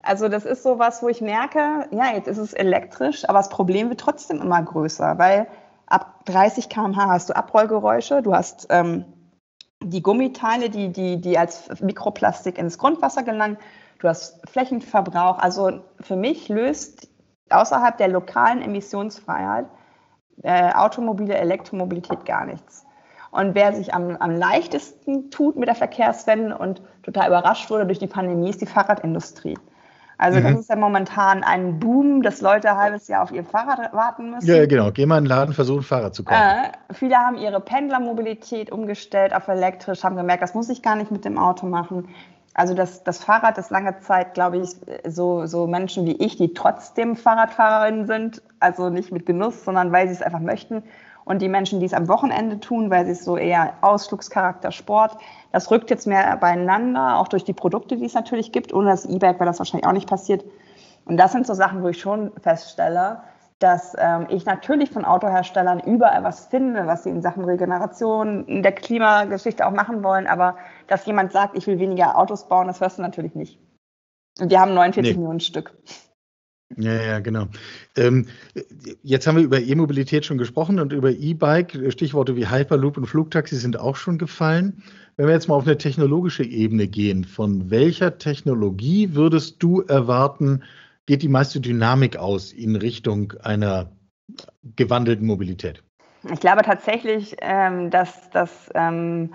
Also 0.00 0.28
das 0.28 0.46
ist 0.46 0.62
so 0.62 0.78
was, 0.78 1.02
wo 1.02 1.08
ich 1.08 1.20
merke, 1.20 1.86
ja, 1.90 2.14
jetzt 2.14 2.28
ist 2.28 2.38
es 2.38 2.54
elektrisch, 2.54 3.28
aber 3.28 3.38
das 3.38 3.50
Problem 3.50 3.90
wird 3.90 4.00
trotzdem 4.00 4.40
immer 4.40 4.62
größer, 4.62 5.18
weil 5.18 5.48
ab 5.86 6.24
30 6.26 6.68
km/h 6.70 7.08
hast 7.08 7.28
du 7.28 7.36
Abrollgeräusche, 7.36 8.22
du 8.22 8.32
hast 8.32 8.68
ähm, 8.70 9.04
die 9.82 10.00
Gummiteile, 10.00 10.70
die, 10.70 10.90
die, 10.92 11.20
die 11.20 11.36
als 11.36 11.68
Mikroplastik 11.80 12.58
ins 12.58 12.78
Grundwasser 12.78 13.24
gelangen, 13.24 13.58
du 13.98 14.08
hast 14.08 14.40
Flächenverbrauch. 14.48 15.40
Also 15.40 15.80
für 16.00 16.16
mich 16.16 16.48
löst 16.48 17.08
außerhalb 17.50 17.96
der 17.96 18.08
lokalen 18.08 18.62
Emissionsfreiheit 18.62 19.66
äh, 20.42 20.72
automobile 20.72 21.36
Elektromobilität 21.36 22.24
gar 22.24 22.44
nichts. 22.46 22.84
Und 23.30 23.54
wer 23.54 23.74
sich 23.74 23.92
am, 23.92 24.16
am 24.16 24.30
leichtesten 24.30 25.30
tut 25.30 25.56
mit 25.56 25.68
der 25.68 25.74
Verkehrswende 25.74 26.56
und 26.56 26.80
total 27.02 27.28
überrascht 27.28 27.70
wurde 27.70 27.86
durch 27.86 27.98
die 27.98 28.06
Pandemie, 28.06 28.50
ist 28.50 28.60
die 28.60 28.66
Fahrradindustrie. 28.66 29.58
Also 30.16 30.40
mhm. 30.40 30.44
das 30.44 30.60
ist 30.60 30.70
ja 30.70 30.76
momentan 30.76 31.44
ein 31.44 31.78
Boom, 31.78 32.22
dass 32.22 32.40
Leute 32.40 32.70
ein 32.70 32.76
halbes 32.76 33.06
Jahr 33.06 33.22
auf 33.22 33.30
ihr 33.30 33.44
Fahrrad 33.44 33.92
warten 33.92 34.30
müssen. 34.30 34.48
Ja, 34.48 34.66
genau. 34.66 34.90
Geh 34.90 35.06
mal 35.06 35.18
in 35.18 35.24
den 35.24 35.28
Laden, 35.28 35.54
versuchen 35.54 35.80
ein 35.80 35.84
Fahrrad 35.84 36.14
zu 36.14 36.24
kaufen. 36.24 36.42
Äh, 36.42 36.94
viele 36.94 37.16
haben 37.16 37.36
ihre 37.36 37.60
Pendlermobilität 37.60 38.72
umgestellt 38.72 39.32
auf 39.32 39.46
elektrisch, 39.46 40.02
haben 40.02 40.16
gemerkt, 40.16 40.42
das 40.42 40.54
muss 40.54 40.68
ich 40.68 40.82
gar 40.82 40.96
nicht 40.96 41.12
mit 41.12 41.24
dem 41.24 41.38
Auto 41.38 41.66
machen. 41.66 42.08
Also 42.58 42.74
das, 42.74 43.04
das 43.04 43.22
Fahrrad 43.22 43.56
ist 43.56 43.70
lange 43.70 44.00
Zeit, 44.00 44.34
glaube 44.34 44.58
ich, 44.58 44.70
so, 45.06 45.46
so 45.46 45.68
Menschen 45.68 46.06
wie 46.06 46.16
ich, 46.16 46.34
die 46.34 46.54
trotzdem 46.54 47.14
Fahrradfahrerinnen 47.14 48.08
sind, 48.08 48.42
also 48.58 48.90
nicht 48.90 49.12
mit 49.12 49.26
Genuss, 49.26 49.64
sondern 49.64 49.92
weil 49.92 50.08
sie 50.08 50.14
es 50.14 50.22
einfach 50.22 50.40
möchten. 50.40 50.82
Und 51.24 51.40
die 51.40 51.48
Menschen, 51.48 51.78
die 51.78 51.86
es 51.86 51.94
am 51.94 52.08
Wochenende 52.08 52.58
tun, 52.58 52.90
weil 52.90 53.04
sie 53.04 53.12
es 53.12 53.24
so 53.24 53.36
eher 53.36 53.74
Ausflugscharakter 53.80 54.72
Sport, 54.72 55.18
das 55.52 55.70
rückt 55.70 55.88
jetzt 55.90 56.08
mehr 56.08 56.36
beieinander, 56.36 57.18
auch 57.18 57.28
durch 57.28 57.44
die 57.44 57.52
Produkte, 57.52 57.96
die 57.96 58.06
es 58.06 58.14
natürlich 58.14 58.50
gibt. 58.50 58.74
Ohne 58.74 58.90
das 58.90 59.04
E-Bike 59.04 59.38
wäre 59.38 59.44
das 59.44 59.60
wahrscheinlich 59.60 59.86
auch 59.86 59.92
nicht 59.92 60.08
passiert. 60.08 60.44
Und 61.04 61.16
das 61.16 61.30
sind 61.30 61.46
so 61.46 61.54
Sachen, 61.54 61.84
wo 61.84 61.88
ich 61.88 62.00
schon 62.00 62.32
feststelle, 62.42 63.20
dass 63.58 63.94
ähm, 63.98 64.26
ich 64.30 64.44
natürlich 64.44 64.90
von 64.90 65.04
Autoherstellern 65.04 65.80
überall 65.80 66.22
was 66.22 66.46
finde, 66.46 66.86
was 66.86 67.04
sie 67.04 67.10
in 67.10 67.22
Sachen 67.22 67.44
Regeneration, 67.44 68.46
in 68.46 68.62
der 68.62 68.72
Klimageschichte 68.72 69.66
auch 69.66 69.72
machen 69.72 70.04
wollen, 70.04 70.26
aber 70.26 70.56
dass 70.86 71.06
jemand 71.06 71.32
sagt, 71.32 71.56
ich 71.56 71.66
will 71.66 71.78
weniger 71.78 72.16
Autos 72.16 72.48
bauen, 72.48 72.68
das 72.68 72.80
hörst 72.80 72.98
du 72.98 73.02
natürlich 73.02 73.34
nicht. 73.34 73.58
Und 74.40 74.50
wir 74.50 74.60
haben 74.60 74.74
49 74.74 75.12
nee. 75.12 75.18
Millionen 75.18 75.40
Stück. 75.40 75.74
Ja, 76.76 76.92
ja, 76.92 77.18
genau. 77.18 77.46
Ähm, 77.96 78.26
jetzt 79.02 79.26
haben 79.26 79.36
wir 79.36 79.42
über 79.42 79.60
E-Mobilität 79.60 80.26
schon 80.26 80.38
gesprochen 80.38 80.78
und 80.78 80.92
über 80.92 81.10
E-Bike. 81.10 81.90
Stichworte 81.90 82.36
wie 82.36 82.48
Hyperloop 82.48 82.98
und 82.98 83.06
Flugtaxi 83.06 83.56
sind 83.56 83.80
auch 83.80 83.96
schon 83.96 84.18
gefallen. 84.18 84.82
Wenn 85.16 85.26
wir 85.26 85.34
jetzt 85.34 85.48
mal 85.48 85.54
auf 85.54 85.66
eine 85.66 85.78
technologische 85.78 86.44
Ebene 86.44 86.86
gehen, 86.86 87.24
von 87.24 87.70
welcher 87.70 88.18
Technologie 88.18 89.14
würdest 89.14 89.62
du 89.62 89.80
erwarten, 89.80 90.62
geht 91.08 91.22
die 91.22 91.28
meiste 91.28 91.58
Dynamik 91.58 92.18
aus 92.18 92.52
in 92.52 92.76
Richtung 92.76 93.32
einer 93.42 93.90
gewandelten 94.76 95.26
Mobilität? 95.26 95.82
Ich 96.30 96.38
glaube 96.38 96.62
tatsächlich, 96.62 97.34
ähm, 97.40 97.90
dass, 97.90 98.28
dass 98.28 98.70
ähm, 98.74 99.32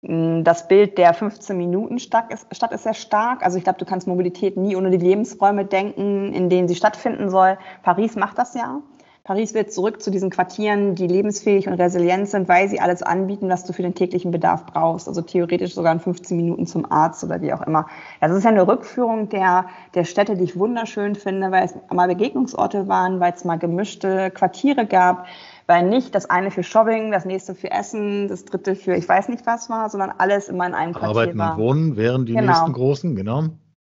das 0.00 0.68
Bild 0.68 0.96
der 0.96 1.12
15 1.12 1.56
Minuten 1.56 1.98
Stadt 1.98 2.32
ist, 2.32 2.46
Stadt 2.54 2.70
ist 2.70 2.84
sehr 2.84 2.94
stark. 2.94 3.42
Also 3.42 3.58
ich 3.58 3.64
glaube, 3.64 3.80
du 3.80 3.84
kannst 3.84 4.06
Mobilität 4.06 4.56
nie 4.56 4.76
ohne 4.76 4.90
die 4.90 5.04
Lebensräume 5.04 5.64
denken, 5.64 6.32
in 6.32 6.48
denen 6.48 6.68
sie 6.68 6.76
stattfinden 6.76 7.30
soll. 7.30 7.58
Paris 7.82 8.14
macht 8.14 8.38
das 8.38 8.54
ja. 8.54 8.80
Paris 9.26 9.54
wird 9.54 9.72
zurück 9.72 10.00
zu 10.00 10.12
diesen 10.12 10.30
Quartieren, 10.30 10.94
die 10.94 11.08
lebensfähig 11.08 11.66
und 11.66 11.74
resilient 11.74 12.28
sind, 12.28 12.48
weil 12.48 12.68
sie 12.68 12.78
alles 12.78 13.02
anbieten, 13.02 13.48
was 13.48 13.64
du 13.64 13.72
für 13.72 13.82
den 13.82 13.96
täglichen 13.96 14.30
Bedarf 14.30 14.66
brauchst. 14.66 15.08
Also 15.08 15.20
theoretisch 15.20 15.74
sogar 15.74 15.92
in 15.92 15.98
15 15.98 16.36
Minuten 16.36 16.64
zum 16.68 16.88
Arzt 16.92 17.24
oder 17.24 17.40
wie 17.40 17.52
auch 17.52 17.62
immer. 17.62 17.88
Das 18.20 18.30
ist 18.30 18.44
ja 18.44 18.50
eine 18.50 18.68
Rückführung 18.68 19.28
der, 19.28 19.66
der 19.94 20.04
Städte, 20.04 20.36
die 20.36 20.44
ich 20.44 20.56
wunderschön 20.56 21.16
finde, 21.16 21.50
weil 21.50 21.64
es 21.64 21.74
mal 21.92 22.06
Begegnungsorte 22.06 22.86
waren, 22.86 23.18
weil 23.18 23.32
es 23.32 23.44
mal 23.44 23.58
gemischte 23.58 24.30
Quartiere 24.30 24.86
gab, 24.86 25.26
weil 25.66 25.88
nicht 25.88 26.14
das 26.14 26.30
eine 26.30 26.52
für 26.52 26.62
Shopping, 26.62 27.10
das 27.10 27.24
nächste 27.24 27.56
für 27.56 27.72
Essen, 27.72 28.28
das 28.28 28.44
dritte 28.44 28.76
für 28.76 28.94
ich 28.94 29.08
weiß 29.08 29.28
nicht 29.28 29.44
was 29.44 29.68
war, 29.68 29.90
sondern 29.90 30.12
alles 30.18 30.48
immer 30.48 30.68
in 30.68 30.74
einem 30.74 30.92
Quartier 30.92 31.08
Arbeiten 31.08 31.38
war. 31.38 31.46
Arbeiten 31.46 31.62
und 31.62 31.66
Wohnen 31.66 31.96
wären 31.96 32.26
die 32.26 32.34
genau. 32.34 32.52
nächsten 32.52 32.72
großen, 32.72 33.16
genau. 33.16 33.42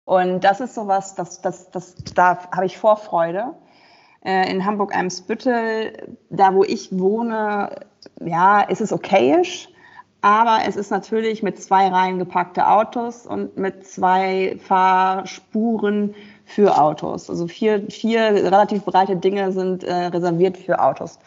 Und 0.06 0.44
das 0.44 0.60
ist 0.60 0.74
sowas, 0.74 1.14
das, 1.14 1.42
das, 1.42 1.70
das, 1.72 1.94
da 2.14 2.38
habe 2.52 2.64
ich 2.64 2.78
Vorfreude 2.78 3.52
äh, 4.26 4.50
in 4.50 4.66
Hamburg-Eimsbüttel, 4.66 6.16
da 6.30 6.52
wo 6.52 6.64
ich 6.64 6.88
wohne, 6.98 7.70
ja, 8.20 8.60
ist 8.60 8.80
es 8.80 8.92
okayisch. 8.92 9.68
Aber 10.20 10.58
es 10.66 10.74
ist 10.74 10.90
natürlich 10.90 11.44
mit 11.44 11.62
zwei 11.62 11.86
Reihen 11.86 12.18
gepackte 12.18 12.66
Autos 12.66 13.26
und 13.26 13.56
mit 13.56 13.86
zwei 13.86 14.58
Fahrspuren 14.58 16.16
für 16.44 16.76
Autos. 16.76 17.30
Also 17.30 17.46
vier, 17.46 17.88
vier 17.88 18.20
relativ 18.32 18.84
breite 18.84 19.14
Dinge 19.14 19.52
sind 19.52 19.84
äh, 19.84 20.06
reserviert 20.06 20.56
für 20.56 20.80
Autos. 20.80 21.20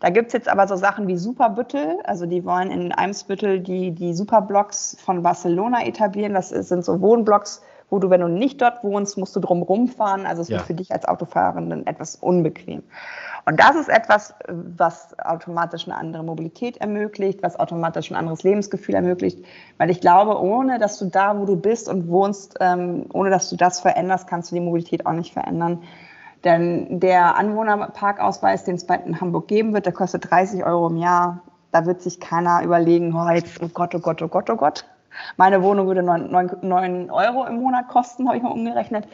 Da 0.00 0.08
gibt 0.08 0.28
es 0.28 0.32
jetzt 0.32 0.48
aber 0.48 0.66
so 0.66 0.74
Sachen 0.74 1.06
wie 1.06 1.16
Superbüttel, 1.16 1.98
also 2.04 2.26
die 2.26 2.44
wollen 2.44 2.70
in 2.70 2.90
Eimsbüttel 2.90 3.60
die, 3.60 3.92
die 3.92 4.14
Superblocks 4.14 4.96
von 4.98 5.22
Barcelona 5.22 5.86
etablieren. 5.86 6.34
Das 6.34 6.48
sind 6.48 6.84
so 6.84 7.00
Wohnblocks 7.00 7.62
wo 7.90 7.98
du, 7.98 8.08
wenn 8.08 8.20
du 8.20 8.28
nicht 8.28 8.62
dort 8.62 8.82
wohnst, 8.82 9.18
musst 9.18 9.34
du 9.36 9.40
drum 9.40 9.62
rumfahren. 9.62 10.24
Also 10.24 10.42
es 10.42 10.48
ja. 10.48 10.56
wird 10.56 10.66
für 10.66 10.74
dich 10.74 10.92
als 10.92 11.06
Autofahrerin 11.06 11.86
etwas 11.86 12.16
unbequem. 12.16 12.82
Und 13.46 13.58
das 13.58 13.74
ist 13.74 13.88
etwas, 13.88 14.34
was 14.48 15.18
automatisch 15.18 15.86
eine 15.86 15.96
andere 15.96 16.22
Mobilität 16.22 16.76
ermöglicht, 16.76 17.42
was 17.42 17.58
automatisch 17.58 18.10
ein 18.10 18.16
anderes 18.16 18.42
Lebensgefühl 18.42 18.94
ermöglicht. 18.94 19.44
Weil 19.78 19.90
ich 19.90 20.00
glaube, 20.00 20.40
ohne 20.40 20.78
dass 20.78 20.98
du 20.98 21.06
da, 21.06 21.38
wo 21.38 21.46
du 21.46 21.56
bist 21.56 21.88
und 21.88 22.08
wohnst, 22.08 22.56
ähm, 22.60 23.06
ohne 23.12 23.30
dass 23.30 23.50
du 23.50 23.56
das 23.56 23.80
veränderst, 23.80 24.26
kannst 24.28 24.50
du 24.50 24.54
die 24.54 24.60
Mobilität 24.60 25.06
auch 25.06 25.12
nicht 25.12 25.32
verändern. 25.32 25.82
Denn 26.44 27.00
der 27.00 27.36
Anwohnerparkausweis, 27.36 28.64
den 28.64 28.76
es 28.76 28.86
bald 28.86 29.06
in 29.06 29.20
Hamburg 29.20 29.48
geben 29.48 29.74
wird, 29.74 29.86
der 29.86 29.92
kostet 29.92 30.30
30 30.30 30.64
Euro 30.64 30.88
im 30.88 30.96
Jahr. 30.96 31.42
Da 31.72 31.86
wird 31.86 32.02
sich 32.02 32.18
keiner 32.20 32.62
überlegen, 32.62 33.14
oh, 33.14 33.28
jetzt, 33.30 33.62
oh 33.62 33.68
Gott, 33.68 33.94
oh 33.94 34.00
Gott, 34.00 34.22
oh 34.22 34.28
Gott, 34.28 34.48
oh 34.50 34.56
Gott. 34.56 34.84
Meine 35.36 35.62
Wohnung 35.62 35.86
würde 35.86 36.02
9, 36.02 36.30
9, 36.30 36.58
9 36.62 37.10
Euro 37.10 37.44
im 37.46 37.56
Monat 37.56 37.88
kosten, 37.88 38.26
habe 38.26 38.36
ich 38.36 38.42
mal 38.42 38.52
umgerechnet. 38.52 39.06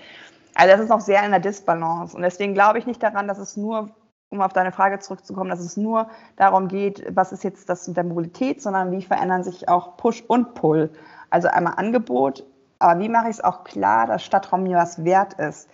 Also 0.54 0.72
das 0.72 0.80
ist 0.80 0.88
noch 0.88 1.00
sehr 1.00 1.22
in 1.24 1.30
der 1.30 1.40
Disbalance. 1.40 2.16
Und 2.16 2.22
deswegen 2.22 2.54
glaube 2.54 2.78
ich 2.78 2.86
nicht 2.86 3.02
daran, 3.02 3.28
dass 3.28 3.38
es 3.38 3.56
nur, 3.56 3.90
um 4.30 4.40
auf 4.40 4.52
deine 4.52 4.72
Frage 4.72 4.98
zurückzukommen, 4.98 5.50
dass 5.50 5.60
es 5.60 5.76
nur 5.76 6.08
darum 6.36 6.68
geht, 6.68 7.04
was 7.14 7.32
ist 7.32 7.44
jetzt 7.44 7.68
das 7.68 7.86
mit 7.86 7.96
der 7.96 8.04
Mobilität, 8.04 8.62
sondern 8.62 8.90
wie 8.90 9.02
verändern 9.02 9.44
sich 9.44 9.68
auch 9.68 9.96
Push 9.96 10.24
und 10.26 10.54
Pull. 10.54 10.90
Also 11.30 11.48
einmal 11.48 11.74
Angebot, 11.76 12.44
aber 12.78 13.00
wie 13.00 13.08
mache 13.08 13.28
ich 13.28 13.36
es 13.36 13.44
auch 13.44 13.64
klar, 13.64 14.06
dass 14.06 14.24
Stadtraum 14.24 14.62
mir 14.62 14.78
was 14.78 15.04
wert 15.04 15.34
ist. 15.34 15.68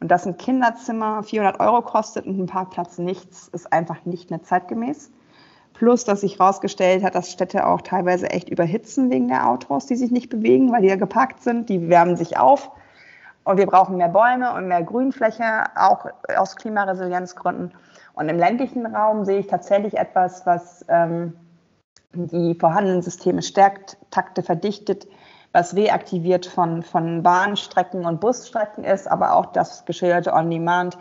Und 0.00 0.08
dass 0.08 0.26
ein 0.26 0.36
Kinderzimmer 0.36 1.22
400 1.22 1.58
Euro 1.60 1.80
kostet 1.80 2.26
und 2.26 2.38
ein 2.38 2.46
Parkplatz 2.46 2.98
nichts, 2.98 3.48
ist 3.48 3.72
einfach 3.72 4.04
nicht 4.04 4.30
mehr 4.30 4.42
zeitgemäß. 4.42 5.10
Plus, 5.78 6.04
dass 6.04 6.22
sich 6.22 6.38
herausgestellt 6.38 7.04
hat, 7.04 7.14
dass 7.14 7.30
Städte 7.30 7.66
auch 7.66 7.82
teilweise 7.82 8.30
echt 8.30 8.48
überhitzen 8.48 9.10
wegen 9.10 9.28
der 9.28 9.48
Autos, 9.48 9.84
die 9.84 9.96
sich 9.96 10.10
nicht 10.10 10.30
bewegen, 10.30 10.72
weil 10.72 10.80
die 10.80 10.88
ja 10.88 10.96
geparkt 10.96 11.42
sind. 11.42 11.68
Die 11.68 11.90
wärmen 11.90 12.16
sich 12.16 12.38
auf. 12.38 12.70
Und 13.44 13.58
wir 13.58 13.66
brauchen 13.66 13.98
mehr 13.98 14.08
Bäume 14.08 14.54
und 14.54 14.68
mehr 14.68 14.82
Grünfläche, 14.82 15.64
auch 15.76 16.06
aus 16.36 16.56
Klimaresilienzgründen. 16.56 17.72
Und 18.14 18.28
im 18.28 18.38
ländlichen 18.38 18.86
Raum 18.86 19.24
sehe 19.26 19.40
ich 19.40 19.46
tatsächlich 19.48 19.98
etwas, 19.98 20.46
was 20.46 20.84
ähm, 20.88 21.34
die 22.14 22.54
vorhandenen 22.54 23.02
Systeme 23.02 23.42
stärkt, 23.42 23.98
Takte 24.10 24.42
verdichtet, 24.42 25.06
was 25.52 25.76
reaktiviert 25.76 26.46
von, 26.46 26.82
von 26.82 27.22
Bahnstrecken 27.22 28.06
und 28.06 28.20
Busstrecken 28.20 28.82
ist, 28.82 29.06
aber 29.06 29.34
auch 29.34 29.46
das 29.46 29.84
geschilderte 29.84 30.32
On-Demand, 30.32 30.96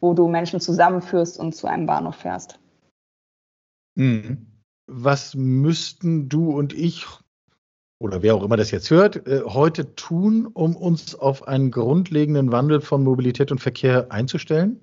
wo 0.00 0.12
du 0.12 0.28
Menschen 0.28 0.60
zusammenführst 0.60 1.40
und 1.40 1.54
zu 1.54 1.66
einem 1.66 1.86
Bahnhof 1.86 2.16
fährst. 2.16 2.58
Mhm. 3.98 4.46
Was 4.86 5.34
müssten 5.34 6.28
du 6.28 6.56
und 6.56 6.72
ich 6.72 7.04
oder 7.98 8.22
wer 8.22 8.36
auch 8.36 8.44
immer 8.44 8.56
das 8.56 8.70
jetzt 8.70 8.90
hört, 8.90 9.26
äh, 9.26 9.42
heute 9.44 9.96
tun, 9.96 10.46
um 10.46 10.76
uns 10.76 11.16
auf 11.16 11.48
einen 11.48 11.72
grundlegenden 11.72 12.52
Wandel 12.52 12.80
von 12.80 13.02
Mobilität 13.02 13.50
und 13.50 13.60
Verkehr 13.60 14.06
einzustellen? 14.10 14.80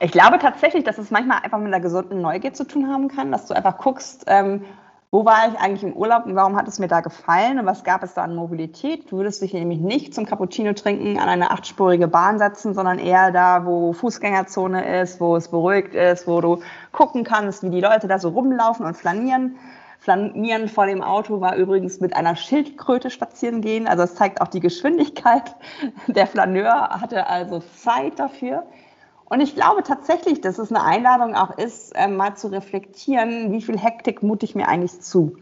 Ich 0.00 0.12
glaube 0.12 0.38
tatsächlich, 0.38 0.84
dass 0.84 0.98
es 0.98 1.10
manchmal 1.10 1.40
einfach 1.40 1.58
mit 1.58 1.66
einer 1.66 1.80
gesunden 1.80 2.20
Neugier 2.20 2.52
zu 2.52 2.64
tun 2.64 2.86
haben 2.86 3.08
kann, 3.08 3.32
dass 3.32 3.46
du 3.46 3.56
einfach 3.56 3.76
guckst, 3.78 4.24
ähm, 4.28 4.64
wo 5.10 5.24
war 5.24 5.48
ich 5.48 5.58
eigentlich 5.58 5.84
im 5.84 5.94
Urlaub 5.94 6.26
und 6.26 6.34
warum 6.34 6.54
hat 6.56 6.68
es 6.68 6.78
mir 6.78 6.88
da 6.88 7.00
gefallen 7.00 7.58
und 7.58 7.64
was 7.64 7.82
gab 7.82 8.02
es 8.02 8.12
da 8.12 8.22
an 8.22 8.34
Mobilität? 8.34 9.10
Du 9.10 9.16
würdest 9.16 9.40
dich 9.40 9.54
nämlich 9.54 9.78
nicht 9.78 10.14
zum 10.14 10.26
Cappuccino 10.26 10.74
trinken 10.74 11.18
an 11.18 11.30
eine 11.30 11.50
achtspurige 11.50 12.08
Bahn 12.08 12.38
setzen, 12.38 12.74
sondern 12.74 12.98
eher 12.98 13.30
da, 13.30 13.64
wo 13.64 13.94
Fußgängerzone 13.94 15.00
ist, 15.00 15.18
wo 15.18 15.34
es 15.36 15.48
beruhigt 15.48 15.94
ist, 15.94 16.26
wo 16.26 16.42
du 16.42 16.60
gucken 16.92 17.24
kannst, 17.24 17.62
wie 17.62 17.70
die 17.70 17.80
Leute 17.80 18.06
da 18.06 18.18
so 18.18 18.28
rumlaufen 18.28 18.84
und 18.84 18.98
flanieren. 18.98 19.56
Flanieren 19.98 20.68
vor 20.68 20.86
dem 20.86 21.02
Auto 21.02 21.40
war 21.40 21.56
übrigens 21.56 22.00
mit 22.00 22.14
einer 22.14 22.36
Schildkröte 22.36 23.10
spazieren 23.10 23.62
gehen. 23.62 23.88
Also 23.88 24.02
es 24.04 24.14
zeigt 24.14 24.42
auch 24.42 24.48
die 24.48 24.60
Geschwindigkeit. 24.60 25.56
Der 26.06 26.26
Flaneur 26.26 26.90
hatte 26.90 27.26
also 27.26 27.60
Zeit 27.60 28.18
dafür. 28.18 28.64
Und 29.28 29.40
ich 29.40 29.54
glaube 29.54 29.82
tatsächlich, 29.82 30.40
dass 30.40 30.58
es 30.58 30.72
eine 30.72 30.82
Einladung 30.84 31.34
auch 31.34 31.56
ist, 31.58 31.92
äh, 31.94 32.08
mal 32.08 32.34
zu 32.34 32.48
reflektieren, 32.48 33.52
wie 33.52 33.60
viel 33.60 33.78
Hektik 33.78 34.22
mute 34.22 34.46
ich 34.46 34.54
mir 34.54 34.68
eigentlich 34.68 35.00
zu. 35.00 35.36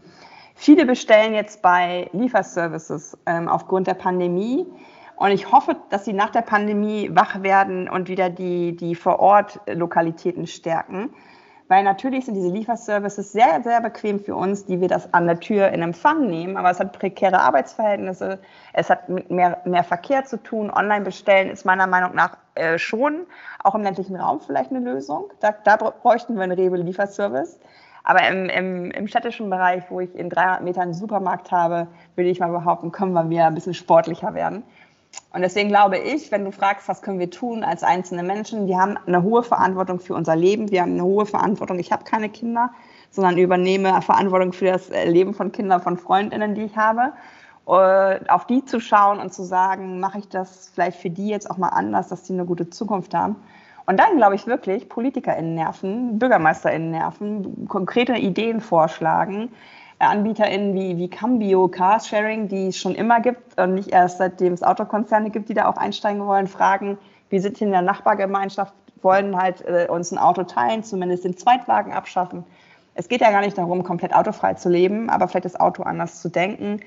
Viele 0.55 0.85
bestellen 0.85 1.33
jetzt 1.33 1.61
bei 1.61 2.09
Lieferservices 2.13 3.17
ähm, 3.25 3.47
aufgrund 3.47 3.87
der 3.87 3.93
Pandemie. 3.93 4.65
Und 5.15 5.31
ich 5.31 5.51
hoffe, 5.51 5.77
dass 5.89 6.05
sie 6.05 6.13
nach 6.13 6.31
der 6.31 6.41
Pandemie 6.41 7.09
wach 7.13 7.41
werden 7.43 7.89
und 7.89 8.09
wieder 8.09 8.29
die, 8.29 8.75
die 8.75 8.95
Vor-Ort-Lokalitäten 8.95 10.47
stärken. 10.47 11.11
Weil 11.69 11.83
natürlich 11.83 12.25
sind 12.25 12.35
diese 12.35 12.49
Lieferservices 12.49 13.31
sehr, 13.31 13.61
sehr 13.61 13.81
bequem 13.81 14.19
für 14.19 14.35
uns, 14.35 14.65
die 14.65 14.79
wir 14.79 14.87
das 14.87 15.13
an 15.13 15.27
der 15.27 15.39
Tür 15.39 15.69
in 15.69 15.81
Empfang 15.81 16.27
nehmen. 16.27 16.55
Aber 16.55 16.71
es 16.71 16.79
hat 16.79 16.97
prekäre 16.97 17.39
Arbeitsverhältnisse, 17.39 18.39
es 18.73 18.89
hat 18.89 19.09
mit 19.09 19.29
mehr, 19.29 19.61
mehr 19.65 19.83
Verkehr 19.83 20.23
zu 20.25 20.41
tun. 20.41 20.71
Online 20.71 21.03
bestellen 21.03 21.49
ist 21.49 21.65
meiner 21.65 21.87
Meinung 21.87 22.15
nach 22.15 22.37
äh, 22.57 22.79
schon 22.79 23.25
auch 23.63 23.75
im 23.75 23.83
ländlichen 23.83 24.15
Raum 24.15 24.39
vielleicht 24.39 24.71
eine 24.71 24.79
Lösung. 24.79 25.31
Da, 25.39 25.53
da 25.63 25.77
bräuchten 25.77 26.35
wir 26.35 26.43
einen 26.43 26.57
Rewe-Lieferservice. 26.57 27.59
Aber 28.03 28.25
im, 28.25 28.47
im, 28.47 28.91
im 28.91 29.07
städtischen 29.07 29.49
Bereich, 29.49 29.83
wo 29.89 29.99
ich 29.99 30.15
in 30.15 30.29
300 30.29 30.63
Metern 30.63 30.83
einen 30.83 30.93
Supermarkt 30.93 31.51
habe, 31.51 31.87
würde 32.15 32.29
ich 32.29 32.39
mal 32.39 32.51
behaupten, 32.51 32.93
können 32.93 33.11
wir 33.11 33.29
wieder 33.29 33.47
ein 33.47 33.55
bisschen 33.55 33.73
sportlicher 33.73 34.33
werden. 34.33 34.63
Und 35.33 35.41
deswegen 35.41 35.69
glaube 35.69 35.97
ich, 35.97 36.31
wenn 36.31 36.45
du 36.45 36.51
fragst, 36.51 36.87
was 36.87 37.01
können 37.01 37.19
wir 37.19 37.29
tun 37.29 37.63
als 37.63 37.83
einzelne 37.83 38.23
Menschen, 38.23 38.67
wir 38.67 38.77
haben 38.77 38.97
eine 39.05 39.23
hohe 39.23 39.43
Verantwortung 39.43 39.99
für 39.99 40.15
unser 40.15 40.35
Leben, 40.35 40.71
wir 40.71 40.81
haben 40.81 40.93
eine 40.93 41.03
hohe 41.03 41.25
Verantwortung, 41.25 41.79
ich 41.79 41.91
habe 41.91 42.05
keine 42.05 42.29
Kinder, 42.29 42.71
sondern 43.09 43.37
übernehme 43.37 44.01
Verantwortung 44.01 44.53
für 44.53 44.65
das 44.65 44.89
Leben 45.05 45.33
von 45.33 45.51
Kindern, 45.51 45.81
von 45.81 45.97
Freundinnen, 45.97 46.55
die 46.55 46.63
ich 46.63 46.77
habe. 46.77 47.13
Und 47.67 48.29
auf 48.29 48.47
die 48.47 48.63
zu 48.63 48.79
schauen 48.79 49.19
und 49.19 49.33
zu 49.33 49.43
sagen, 49.43 49.99
mache 49.99 50.19
ich 50.19 50.29
das 50.29 50.71
vielleicht 50.73 50.99
für 50.99 51.09
die 51.09 51.27
jetzt 51.27 51.51
auch 51.51 51.57
mal 51.57 51.67
anders, 51.67 52.07
dass 52.07 52.23
die 52.23 52.31
eine 52.31 52.45
gute 52.45 52.69
Zukunft 52.69 53.13
haben. 53.13 53.35
Und 53.85 53.99
dann 53.99 54.15
glaube 54.15 54.35
ich 54.35 54.47
wirklich, 54.47 54.87
PolitikerInnen 54.87 55.53
nerven, 55.53 56.17
BürgermeisterInnen 56.17 56.91
nerven, 56.91 57.67
konkrete 57.67 58.13
Ideen 58.13 58.61
vorschlagen, 58.61 59.49
AnbieterInnen 59.99 60.75
wie, 60.75 60.97
wie 60.97 61.09
Cambio, 61.09 61.67
Carsharing, 61.67 62.47
die 62.47 62.67
es 62.67 62.77
schon 62.77 62.95
immer 62.95 63.19
gibt 63.19 63.59
und 63.59 63.73
nicht 63.73 63.89
erst 63.89 64.19
seitdem 64.19 64.53
es 64.53 64.63
Autokonzerne 64.63 65.29
gibt, 65.29 65.49
die 65.49 65.53
da 65.53 65.67
auch 65.67 65.75
einsteigen 65.75 66.25
wollen, 66.25 66.47
fragen, 66.47 66.97
wir 67.29 67.41
sind 67.41 67.57
hier 67.57 67.67
in 67.67 67.73
der 67.73 67.81
Nachbargemeinschaft, 67.81 68.73
wollen 69.01 69.35
halt 69.35 69.65
äh, 69.65 69.87
uns 69.89 70.13
ein 70.13 70.19
Auto 70.19 70.43
teilen, 70.43 70.85
zumindest 70.85 71.25
den 71.25 71.35
Zweitwagen 71.35 71.91
abschaffen. 71.91 72.45
Es 72.95 73.09
geht 73.09 73.19
ja 73.19 73.31
gar 73.31 73.41
nicht 73.41 73.57
darum, 73.57 73.83
komplett 73.83 74.15
autofrei 74.15 74.53
zu 74.53 74.69
leben, 74.69 75.09
aber 75.09 75.27
vielleicht 75.27 75.43
das 75.43 75.59
Auto 75.59 75.83
anders 75.83 76.21
zu 76.21 76.29
denken 76.29 76.79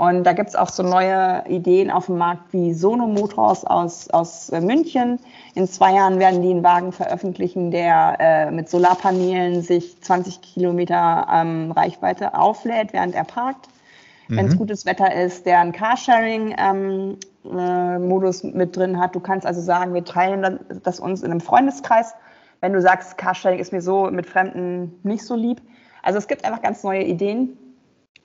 und 0.00 0.24
da 0.24 0.32
gibt 0.32 0.48
es 0.48 0.56
auch 0.56 0.70
so 0.70 0.82
neue 0.82 1.44
Ideen 1.46 1.90
auf 1.90 2.06
dem 2.06 2.16
Markt 2.16 2.54
wie 2.54 2.72
Sono 2.72 3.06
Motors 3.06 3.66
aus, 3.66 4.08
aus 4.08 4.48
äh, 4.48 4.62
München. 4.62 5.18
In 5.54 5.68
zwei 5.68 5.92
Jahren 5.92 6.18
werden 6.18 6.40
die 6.40 6.48
einen 6.48 6.64
Wagen 6.64 6.92
veröffentlichen, 6.92 7.70
der 7.70 8.16
äh, 8.18 8.50
mit 8.50 8.70
Solarpanelen 8.70 9.60
sich 9.60 10.00
20 10.00 10.40
Kilometer 10.40 11.26
ähm, 11.30 11.70
Reichweite 11.72 12.32
auflädt, 12.32 12.94
während 12.94 13.14
er 13.14 13.24
parkt. 13.24 13.68
Mhm. 14.28 14.36
Wenn 14.38 14.46
es 14.46 14.56
gutes 14.56 14.86
Wetter 14.86 15.14
ist, 15.14 15.44
der 15.44 15.60
einen 15.60 15.72
Carsharing-Modus 15.72 18.44
ähm, 18.44 18.54
äh, 18.54 18.56
mit 18.56 18.74
drin 18.74 18.98
hat. 18.98 19.14
Du 19.14 19.20
kannst 19.20 19.46
also 19.46 19.60
sagen, 19.60 19.92
wir 19.92 20.06
teilen 20.06 20.60
das 20.82 20.98
uns 20.98 21.22
in 21.22 21.30
einem 21.30 21.42
Freundeskreis. 21.42 22.14
Wenn 22.62 22.72
du 22.72 22.80
sagst, 22.80 23.18
Carsharing 23.18 23.58
ist 23.58 23.70
mir 23.70 23.82
so 23.82 24.10
mit 24.10 24.24
Fremden 24.24 24.98
nicht 25.02 25.26
so 25.26 25.34
lieb. 25.34 25.60
Also 26.02 26.18
es 26.18 26.26
gibt 26.26 26.46
einfach 26.46 26.62
ganz 26.62 26.82
neue 26.84 27.02
Ideen. 27.02 27.58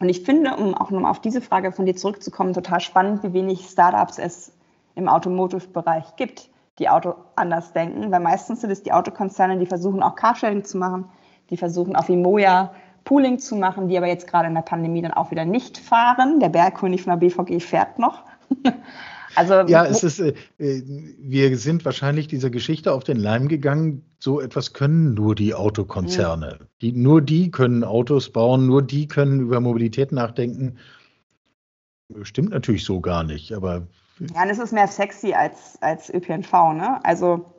Und 0.05 0.09
ich 0.09 0.21
finde, 0.21 0.55
um 0.55 0.75
auch 0.75 0.91
nochmal 0.91 1.09
auf 1.09 1.19
diese 1.19 1.41
Frage 1.41 1.71
von 1.71 1.87
dir 1.87 1.95
zurückzukommen, 1.95 2.53
total 2.53 2.79
spannend, 2.79 3.23
wie 3.23 3.33
wenig 3.33 3.65
Startups 3.67 4.19
es 4.19 4.51
im 4.93 5.09
Automotive-Bereich 5.09 6.15
gibt, 6.15 6.47
die 6.77 6.89
Auto 6.89 7.15
anders 7.35 7.73
denken, 7.73 8.11
weil 8.11 8.19
meistens 8.19 8.61
sind 8.61 8.69
es 8.69 8.83
die 8.83 8.91
Autokonzerne, 8.91 9.57
die 9.57 9.65
versuchen 9.65 10.03
auch 10.03 10.13
Carsharing 10.13 10.63
zu 10.63 10.77
machen, 10.77 11.05
die 11.49 11.57
versuchen 11.57 11.95
auf 11.95 12.07
Imoja 12.07 12.71
Pooling 13.03 13.39
zu 13.39 13.55
machen, 13.55 13.87
die 13.87 13.97
aber 13.97 14.05
jetzt 14.05 14.27
gerade 14.27 14.47
in 14.47 14.53
der 14.53 14.61
Pandemie 14.61 15.01
dann 15.01 15.13
auch 15.13 15.31
wieder 15.31 15.43
nicht 15.43 15.79
fahren. 15.79 16.39
Der 16.39 16.49
Bergkönig 16.49 17.01
von 17.01 17.09
der 17.09 17.27
BVG 17.27 17.59
fährt 17.59 17.97
noch. 17.97 18.21
Also, 19.35 19.53
ja, 19.71 19.85
es 19.85 20.03
ist, 20.03 20.19
äh, 20.19 20.33
wir 20.57 21.57
sind 21.57 21.85
wahrscheinlich 21.85 22.27
dieser 22.27 22.49
Geschichte 22.49 22.93
auf 22.93 23.03
den 23.03 23.17
Leim 23.17 23.47
gegangen. 23.47 24.03
So 24.19 24.41
etwas 24.41 24.73
können 24.73 25.13
nur 25.13 25.35
die 25.35 25.53
Autokonzerne. 25.53 26.57
Mhm. 26.59 26.65
Die, 26.81 26.91
nur 26.91 27.21
die 27.21 27.51
können 27.51 27.83
Autos 27.83 28.31
bauen, 28.31 28.65
nur 28.65 28.81
die 28.81 29.07
können 29.07 29.41
über 29.41 29.59
Mobilität 29.59 30.11
nachdenken. 30.11 30.77
Stimmt 32.21 32.51
natürlich 32.51 32.83
so 32.83 33.01
gar 33.01 33.23
nicht, 33.23 33.51
aber. 33.51 33.87
Ja, 34.33 34.43
und 34.43 34.49
es 34.49 34.59
ist 34.59 34.71
mehr 34.71 34.87
sexy 34.87 35.33
als, 35.33 35.77
als 35.81 36.13
ÖPNV, 36.13 36.51
ne? 36.73 36.99
Also 37.03 37.54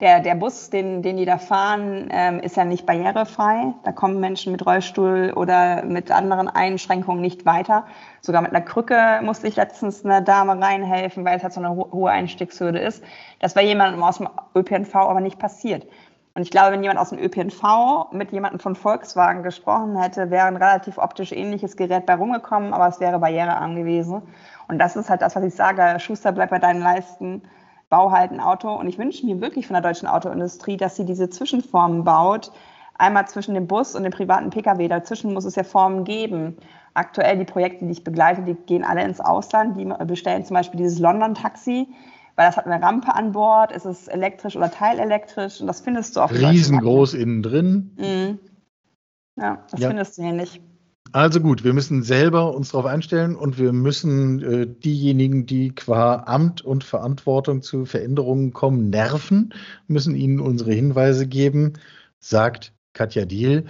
der, 0.00 0.20
der 0.20 0.34
Bus, 0.34 0.68
den, 0.68 1.00
den 1.00 1.16
die 1.16 1.24
da 1.24 1.38
fahren, 1.38 2.08
ähm, 2.10 2.40
ist 2.40 2.56
ja 2.56 2.66
nicht 2.66 2.84
barrierefrei. 2.84 3.72
Da 3.82 3.92
kommen 3.92 4.20
Menschen 4.20 4.52
mit 4.52 4.66
Rollstuhl 4.66 5.32
oder 5.34 5.84
mit 5.84 6.10
anderen 6.10 6.48
Einschränkungen 6.48 7.22
nicht 7.22 7.46
weiter. 7.46 7.86
Sogar 8.20 8.42
mit 8.42 8.50
einer 8.50 8.60
Krücke 8.60 9.20
musste 9.22 9.48
ich 9.48 9.56
letztens 9.56 10.04
einer 10.04 10.20
Dame 10.20 10.60
reinhelfen, 10.60 11.24
weil 11.24 11.38
es 11.38 11.42
halt 11.42 11.54
so 11.54 11.60
eine 11.60 11.74
hohe 11.74 12.10
Einstiegshürde 12.10 12.78
ist. 12.78 13.02
Das 13.40 13.56
wäre 13.56 13.64
jemandem 13.64 14.02
aus 14.02 14.18
dem 14.18 14.28
ÖPNV 14.54 14.94
aber 14.96 15.20
nicht 15.20 15.38
passiert. 15.38 15.86
Und 16.34 16.42
ich 16.42 16.50
glaube, 16.50 16.72
wenn 16.72 16.82
jemand 16.82 17.00
aus 17.00 17.08
dem 17.08 17.18
ÖPNV 17.18 18.12
mit 18.12 18.32
jemandem 18.32 18.60
von 18.60 18.76
Volkswagen 18.76 19.42
gesprochen 19.42 19.98
hätte, 19.98 20.30
wäre 20.30 20.44
ein 20.44 20.56
relativ 20.56 20.98
optisch 20.98 21.32
ähnliches 21.32 21.78
Gerät 21.78 22.04
bei 22.04 22.16
rumgekommen, 22.16 22.74
aber 22.74 22.88
es 22.88 23.00
wäre 23.00 23.18
barrierearm 23.18 23.74
gewesen. 23.74 24.20
Und 24.68 24.78
das 24.78 24.96
ist 24.96 25.08
halt 25.08 25.22
das, 25.22 25.34
was 25.34 25.44
ich 25.44 25.54
sage. 25.54 25.98
Schuster, 25.98 26.32
bleib 26.32 26.50
bei 26.50 26.58
deinen 26.58 26.82
Leisten 26.82 27.40
bau 27.88 28.10
halt 28.10 28.32
ein 28.32 28.40
Auto. 28.40 28.74
Und 28.74 28.88
ich 28.88 28.98
wünsche 28.98 29.24
mir 29.26 29.40
wirklich 29.40 29.66
von 29.66 29.74
der 29.74 29.82
deutschen 29.82 30.08
Autoindustrie, 30.08 30.76
dass 30.76 30.96
sie 30.96 31.04
diese 31.04 31.30
Zwischenformen 31.30 32.04
baut. 32.04 32.52
Einmal 32.98 33.28
zwischen 33.28 33.54
dem 33.54 33.66
Bus 33.66 33.94
und 33.94 34.04
dem 34.04 34.12
privaten 34.12 34.50
Pkw. 34.50 34.88
Dazwischen 34.88 35.34
muss 35.34 35.44
es 35.44 35.54
ja 35.54 35.64
Formen 35.64 36.04
geben. 36.04 36.56
Aktuell 36.94 37.36
die 37.38 37.44
Projekte, 37.44 37.84
die 37.84 37.92
ich 37.92 38.04
begleite, 38.04 38.42
die 38.42 38.54
gehen 38.54 38.84
alle 38.84 39.04
ins 39.04 39.20
Ausland. 39.20 39.78
Die 39.78 39.84
bestellen 40.06 40.44
zum 40.44 40.54
Beispiel 40.54 40.78
dieses 40.78 40.98
London-Taxi, 40.98 41.88
weil 42.36 42.46
das 42.46 42.56
hat 42.56 42.66
eine 42.66 42.82
Rampe 42.82 43.14
an 43.14 43.32
Bord. 43.32 43.70
Es 43.70 43.84
ist 43.84 44.08
elektrisch 44.08 44.56
oder 44.56 44.70
teilelektrisch. 44.70 45.60
Und 45.60 45.66
das 45.66 45.82
findest 45.82 46.16
du 46.16 46.20
auch. 46.22 46.30
Riesengroß 46.30 47.14
innen 47.14 47.42
drin. 47.42 47.96
Mhm. 47.98 48.38
Ja, 49.38 49.64
das 49.70 49.80
ja. 49.80 49.88
findest 49.88 50.16
du 50.16 50.22
hier 50.22 50.32
nicht. 50.32 50.62
Also 51.16 51.40
gut, 51.40 51.64
wir 51.64 51.72
müssen 51.72 52.02
selber 52.02 52.54
uns 52.54 52.72
darauf 52.72 52.84
einstellen 52.84 53.36
und 53.36 53.56
wir 53.56 53.72
müssen 53.72 54.42
äh, 54.42 54.66
diejenigen, 54.66 55.46
die 55.46 55.74
qua 55.74 56.24
Amt 56.26 56.60
und 56.60 56.84
Verantwortung 56.84 57.62
zu 57.62 57.86
Veränderungen 57.86 58.52
kommen, 58.52 58.90
nerven, 58.90 59.54
müssen 59.86 60.14
ihnen 60.14 60.40
unsere 60.40 60.74
Hinweise 60.74 61.26
geben, 61.26 61.72
sagt 62.18 62.74
Katja 62.92 63.24
Diel. 63.24 63.64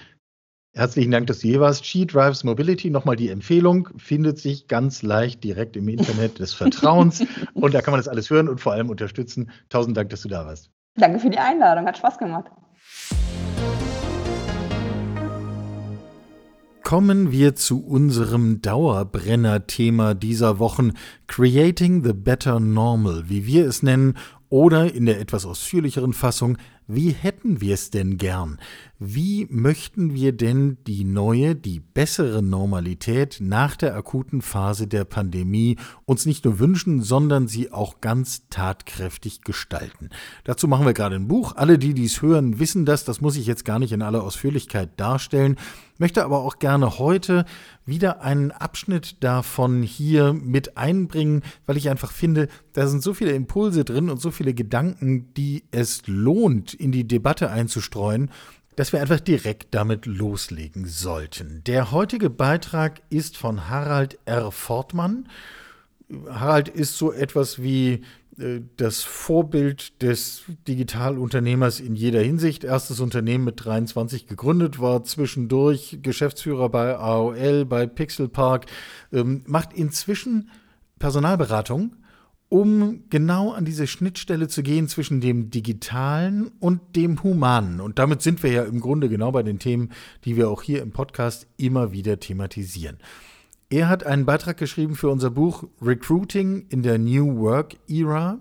Herzlichen 0.75 1.13
Dank, 1.13 1.29
dass 1.29 1.39
du 1.39 1.47
hier 1.47 1.61
warst. 1.61 1.87
She 1.87 2.05
Drives 2.05 2.43
Mobility, 2.43 2.91
nochmal 2.91 3.15
die 3.15 3.29
Empfehlung, 3.29 3.91
findet 3.97 4.41
sich 4.41 4.67
ganz 4.67 5.03
leicht 5.03 5.45
direkt 5.45 5.77
im 5.77 5.87
Internet 5.89 6.41
des 6.41 6.53
Vertrauens 6.53 7.25
und 7.55 7.75
da 7.75 7.81
kann 7.81 7.93
man 7.93 8.01
das 8.01 8.09
alles 8.09 8.29
hören 8.29 8.49
und 8.49 8.61
vor 8.61 8.73
allem 8.73 8.91
unterstützen. 8.91 9.53
Tausend 9.69 9.97
Dank, 9.97 10.11
dass 10.11 10.23
du 10.23 10.29
da 10.29 10.47
warst. 10.47 10.69
Danke 10.97 11.21
für 11.21 11.31
die 11.31 11.39
Einladung, 11.39 11.87
hat 11.87 11.97
Spaß 11.97 12.19
gemacht. 12.19 12.51
Kommen 16.87 17.33
wir 17.33 17.57
zu 17.57 17.85
unserem 17.85 18.63
Dauerbrenner-Thema 18.63 20.15
dieser 20.15 20.61
Wochen, 20.61 20.93
Creating 21.27 22.05
the 22.05 22.13
Better 22.13 22.61
Normal, 22.61 23.25
wie 23.27 23.45
wir 23.45 23.67
es 23.67 23.83
nennen, 23.83 24.15
oder 24.51 24.95
in 24.95 25.07
der 25.07 25.19
etwas 25.19 25.47
ausführlicheren 25.47 26.13
Fassung, 26.13 26.59
wie 26.89 27.11
hätten 27.11 27.61
wir 27.61 27.75
es 27.75 27.91
denn 27.91 28.17
gern? 28.17 28.59
Wie 28.99 29.47
möchten 29.51 30.15
wir 30.15 30.33
denn 30.33 30.79
die 30.87 31.05
neue, 31.05 31.57
die 31.57 31.81
bessere 31.81 32.43
Normalität 32.43 33.39
nach 33.41 33.77
der 33.77 33.95
akuten 33.97 34.41
Phase 34.41 34.87
der 34.87 35.05
Pandemie 35.05 35.77
uns 36.05 36.27
nicht 36.27 36.45
nur 36.45 36.59
wünschen, 36.59 37.03
sondern 37.03 37.49
sie 37.49 37.73
auch 37.73 38.01
ganz 38.01 38.49
tatkräftig 38.51 39.43
gestalten? 39.43 40.11
Dazu 40.45 40.69
machen 40.69 40.87
wir 40.87 40.95
gerade 40.95 41.17
ein 41.17 41.29
Buch. 41.29 41.57
Alle, 41.57 41.79
die 41.79 41.93
dies 41.93 42.23
hören, 42.23 42.61
wissen 42.61 42.87
das. 42.87 43.05
Das 43.05 43.21
muss 43.21 43.37
ich 43.37 43.47
jetzt 43.47 43.65
gar 43.65 43.79
nicht 43.79 43.93
in 43.93 44.03
aller 44.03 44.23
Ausführlichkeit 44.23 44.99
darstellen 44.99 45.57
möchte 45.99 46.25
aber 46.25 46.39
auch 46.39 46.59
gerne 46.59 46.99
heute 46.99 47.45
wieder 47.85 48.21
einen 48.21 48.51
Abschnitt 48.51 49.23
davon 49.23 49.83
hier 49.83 50.33
mit 50.33 50.77
einbringen, 50.77 51.43
weil 51.67 51.77
ich 51.77 51.89
einfach 51.89 52.13
finde, 52.13 52.49
da 52.73 52.87
sind 52.87 53.03
so 53.03 53.15
viele 53.15 53.33
Impulse 53.33 53.85
drin 53.85 54.11
und 54.11 54.21
so 54.21 54.31
viele 54.31 54.55
Gedanken, 54.55 55.33
die 55.35 55.65
es 55.71 56.07
lohnt, 56.07 56.76
in 56.79 56.93
die 56.93 57.07
Debatte 57.07 57.51
einzustreuen, 57.51 58.31
dass 58.77 58.93
wir 58.93 59.01
einfach 59.01 59.21
direkt 59.21 59.75
damit 59.75 60.07
loslegen 60.07 60.87
sollten. 60.87 61.63
Der 61.67 61.93
heutige 61.93 62.31
Beitrag 62.31 63.01
ist 63.11 63.37
von 63.37 63.69
Harald 63.71 64.19
R. 64.27 64.53
Fortmann. 64.53 65.29
Harald 66.29 66.69
ist 66.69 66.99
so 66.99 67.11
etwas 67.13 67.61
wie 67.61 68.03
äh, 68.39 68.61
das 68.77 69.03
Vorbild 69.03 70.03
des 70.03 70.43
Digitalunternehmers 70.69 71.81
in 71.81 71.97
jeder 71.97 72.21
Hinsicht. 72.21 72.65
Erstes 72.65 73.01
Unternehmen 73.01 73.45
mit 73.45 73.65
23 73.65 74.27
gegründet, 74.27 74.79
war 74.79 75.05
zwischendurch 75.05 75.99
Geschäftsführer 76.03 76.69
bei 76.69 76.97
AOL, 76.97 77.65
bei 77.65 77.87
Pixelpark, 77.87 78.67
ähm, 79.13 79.43
macht 79.47 79.73
inzwischen 79.73 80.51
Personalberatung, 80.99 81.97
um 82.49 83.05
genau 83.11 83.53
an 83.53 83.65
diese 83.65 83.87
Schnittstelle 83.87 84.49
zu 84.49 84.63
gehen 84.63 84.89
zwischen 84.89 85.21
dem 85.21 85.51
Digitalen 85.51 86.53
und 86.61 86.81
dem 86.95 87.23
Humanen. 87.23 87.81
Und 87.81 87.99
damit 87.99 88.23
sind 88.23 88.43
wir 88.43 88.53
ja 88.53 88.63
im 88.63 88.81
Grunde 88.81 89.09
genau 89.09 89.33
bei 89.33 89.43
den 89.43 89.59
Themen, 89.59 89.91
die 90.25 90.37
wir 90.37 90.49
auch 90.49 90.63
hier 90.63 90.83
im 90.83 90.93
Podcast 90.93 91.47
immer 91.57 91.93
wieder 91.93 92.21
thematisieren. 92.21 92.99
Er 93.69 93.89
hat 93.89 94.07
einen 94.07 94.27
Beitrag 94.27 94.59
geschrieben 94.59 94.95
für 94.95 95.09
unser 95.09 95.31
Buch 95.31 95.65
Recruiting 95.83 96.67
in 96.69 96.83
der 96.83 96.99
New 96.99 97.39
Work 97.39 97.77
Era, 97.89 98.39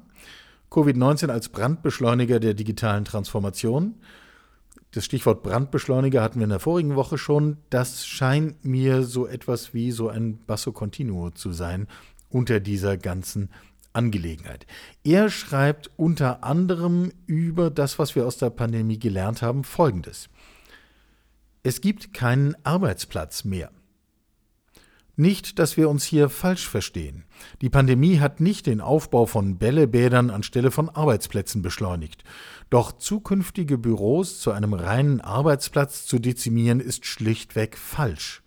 Covid-19 0.69 1.29
als 1.29 1.49
Brandbeschleuniger 1.49 2.39
der 2.39 2.53
digitalen 2.53 3.05
Transformation. 3.05 3.95
Das 4.91 5.03
Stichwort 5.03 5.41
Brandbeschleuniger 5.41 6.21
hatten 6.21 6.39
wir 6.39 6.43
in 6.43 6.51
der 6.51 6.59
vorigen 6.59 6.95
Woche 6.95 7.17
schon. 7.17 7.57
Das 7.71 8.05
scheint 8.05 8.63
mir 8.63 9.03
so 9.03 9.25
etwas 9.25 9.73
wie 9.73 9.91
so 9.91 10.09
ein 10.09 10.37
Basso 10.45 10.71
Continuo 10.71 11.31
zu 11.31 11.53
sein 11.53 11.87
unter 12.29 12.59
dieser 12.59 12.95
ganzen 12.97 13.49
Angelegenheit. 13.95 14.65
Er 15.03 15.29
schreibt 15.29 15.91
unter 15.97 16.43
anderem 16.43 17.11
über 17.25 17.69
das, 17.69 17.97
was 17.99 18.15
wir 18.15 18.25
aus 18.25 18.37
der 18.37 18.49
Pandemie 18.49 18.99
gelernt 18.99 19.41
haben, 19.41 19.63
Folgendes. 19.63 20.29
Es 21.63 21.81
gibt 21.81 22.13
keinen 22.13 22.55
Arbeitsplatz 22.63 23.43
mehr. 23.43 23.71
Nicht, 25.17 25.59
dass 25.59 25.77
wir 25.77 25.89
uns 25.89 26.03
hier 26.03 26.27
falsch 26.27 26.67
verstehen. 26.67 27.23
Die 27.61 27.69
Pandemie 27.69 28.19
hat 28.19 28.41
nicht 28.41 28.65
den 28.65 28.81
Aufbau 28.81 29.25
von 29.25 29.57
Bällebädern 29.57 30.29
anstelle 30.29 30.71
von 30.71 30.89
Arbeitsplätzen 30.89 31.61
beschleunigt. 31.61 32.25
Doch 32.69 32.91
zukünftige 32.91 33.77
Büros 33.77 34.39
zu 34.39 34.51
einem 34.51 34.73
reinen 34.73 35.21
Arbeitsplatz 35.21 36.05
zu 36.05 36.19
dezimieren, 36.19 36.81
ist 36.81 37.05
schlichtweg 37.05 37.77
falsch. 37.77 38.43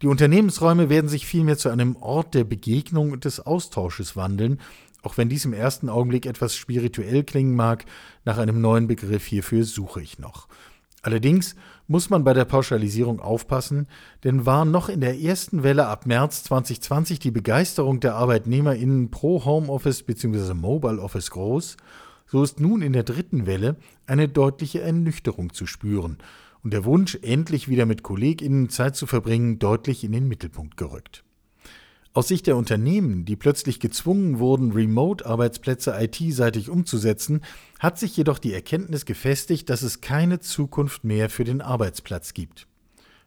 Die 0.00 0.06
Unternehmensräume 0.06 0.88
werden 0.88 1.08
sich 1.08 1.26
vielmehr 1.26 1.58
zu 1.58 1.70
einem 1.70 1.96
Ort 1.96 2.34
der 2.34 2.44
Begegnung 2.44 3.10
und 3.10 3.24
des 3.24 3.40
Austausches 3.40 4.16
wandeln, 4.16 4.60
auch 5.02 5.18
wenn 5.18 5.28
dies 5.28 5.44
im 5.44 5.52
ersten 5.52 5.88
Augenblick 5.88 6.26
etwas 6.26 6.54
spirituell 6.54 7.24
klingen 7.24 7.54
mag, 7.54 7.84
nach 8.24 8.38
einem 8.38 8.60
neuen 8.60 8.86
Begriff 8.86 9.26
hierfür 9.26 9.64
suche 9.64 10.00
ich 10.00 10.18
noch. 10.18 10.48
Allerdings 11.02 11.56
muss 11.88 12.10
man 12.10 12.22
bei 12.22 12.32
der 12.32 12.44
Pauschalisierung 12.44 13.20
aufpassen, 13.20 13.88
denn 14.22 14.46
war 14.46 14.64
noch 14.64 14.88
in 14.88 15.00
der 15.00 15.20
ersten 15.20 15.64
Welle 15.64 15.88
ab 15.88 16.06
März 16.06 16.44
2020 16.44 17.18
die 17.18 17.32
Begeisterung 17.32 17.98
der 17.98 18.14
ArbeitnehmerInnen 18.14 19.10
pro 19.10 19.44
Homeoffice 19.44 20.04
bzw. 20.04 20.54
Mobile 20.54 21.00
Office 21.00 21.30
groß, 21.30 21.76
so 22.26 22.42
ist 22.42 22.60
nun 22.60 22.82
in 22.82 22.92
der 22.92 23.02
dritten 23.02 23.46
Welle 23.46 23.76
eine 24.06 24.28
deutliche 24.28 24.80
Ernüchterung 24.80 25.52
zu 25.52 25.66
spüren 25.66 26.18
und 26.62 26.72
der 26.72 26.84
Wunsch, 26.84 27.18
endlich 27.22 27.68
wieder 27.68 27.86
mit 27.86 28.02
KollegInnen 28.02 28.68
Zeit 28.68 28.94
zu 28.94 29.06
verbringen, 29.06 29.58
deutlich 29.58 30.04
in 30.04 30.12
den 30.12 30.28
Mittelpunkt 30.28 30.76
gerückt. 30.76 31.24
Aus 32.14 32.28
Sicht 32.28 32.46
der 32.46 32.58
Unternehmen, 32.58 33.24
die 33.24 33.36
plötzlich 33.36 33.80
gezwungen 33.80 34.38
wurden, 34.38 34.72
Remote-Arbeitsplätze 34.72 35.96
IT-seitig 35.98 36.68
umzusetzen, 36.68 37.40
hat 37.78 37.98
sich 37.98 38.14
jedoch 38.14 38.38
die 38.38 38.52
Erkenntnis 38.52 39.06
gefestigt, 39.06 39.70
dass 39.70 39.80
es 39.80 40.02
keine 40.02 40.38
Zukunft 40.38 41.04
mehr 41.04 41.30
für 41.30 41.44
den 41.44 41.62
Arbeitsplatz 41.62 42.34
gibt. 42.34 42.66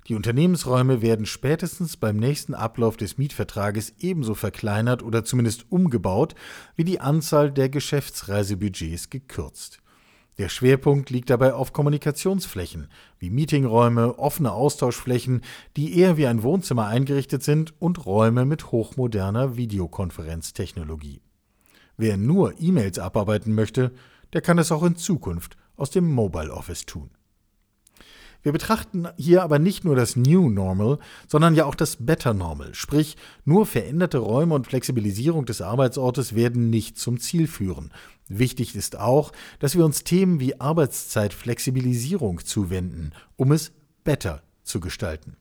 Die 0.07 0.13
Unternehmensräume 0.13 1.01
werden 1.01 1.25
spätestens 1.25 1.97
beim 1.97 2.17
nächsten 2.17 2.53
Ablauf 2.53 2.95
des 2.95 3.17
Mietvertrages 3.17 3.93
ebenso 3.97 4.35
verkleinert 4.35 5.01
oder 5.01 5.25
zumindest 5.25 5.65
umgebaut, 5.69 6.35
wie 6.75 6.83
die 6.83 6.99
Anzahl 6.99 7.51
der 7.51 7.69
Geschäftsreisebudgets 7.69 9.09
gekürzt. 9.09 9.79
Der 10.37 10.49
Schwerpunkt 10.49 11.09
liegt 11.11 11.29
dabei 11.29 11.53
auf 11.53 11.71
Kommunikationsflächen, 11.71 12.89
wie 13.19 13.29
Meetingräume, 13.29 14.19
offene 14.19 14.51
Austauschflächen, 14.51 15.41
die 15.77 15.97
eher 15.97 16.17
wie 16.17 16.27
ein 16.27 16.43
Wohnzimmer 16.43 16.87
eingerichtet 16.87 17.41
sind, 17.41 17.73
und 17.79 18.05
Räume 18.05 18.43
mit 18.43 18.71
hochmoderner 18.71 19.55
Videokonferenztechnologie. 19.55 21.21
Wer 21.95 22.17
nur 22.17 22.59
E-Mails 22.59 22.99
abarbeiten 22.99 23.53
möchte, 23.53 23.93
der 24.33 24.41
kann 24.41 24.57
es 24.57 24.73
auch 24.73 24.83
in 24.83 24.97
Zukunft 24.97 25.55
aus 25.77 25.91
dem 25.91 26.11
Mobile 26.11 26.51
Office 26.51 26.85
tun. 26.85 27.11
Wir 28.45 28.51
betrachten 28.51 29.07
hier 29.17 29.41
aber 29.41 29.57
nicht 29.57 29.85
nur 29.85 29.95
das 29.95 30.15
New 30.15 30.51
Normal, 30.51 30.99
sondern 31.27 31.55
ja 31.55 31.65
auch 31.65 31.73
das 31.73 32.05
Better 32.05 32.35
Normal, 32.35 32.75
sprich 32.75 33.17
nur 33.43 33.65
veränderte 33.65 34.19
Räume 34.19 34.53
und 34.53 34.67
Flexibilisierung 34.67 35.45
des 35.45 35.61
Arbeitsortes 35.61 36.35
werden 36.35 36.69
nicht 36.69 36.99
zum 36.99 37.19
Ziel 37.19 37.47
führen. 37.47 37.91
Wichtig 38.27 38.75
ist 38.75 38.97
auch, 38.97 39.31
dass 39.59 39.75
wir 39.75 39.85
uns 39.85 40.03
Themen 40.03 40.39
wie 40.39 40.59
Arbeitszeitflexibilisierung 40.59 42.43
zuwenden, 42.43 43.11
um 43.35 43.51
es 43.51 43.71
better 44.03 44.41
zu 44.63 44.79
gestalten. 44.79 45.37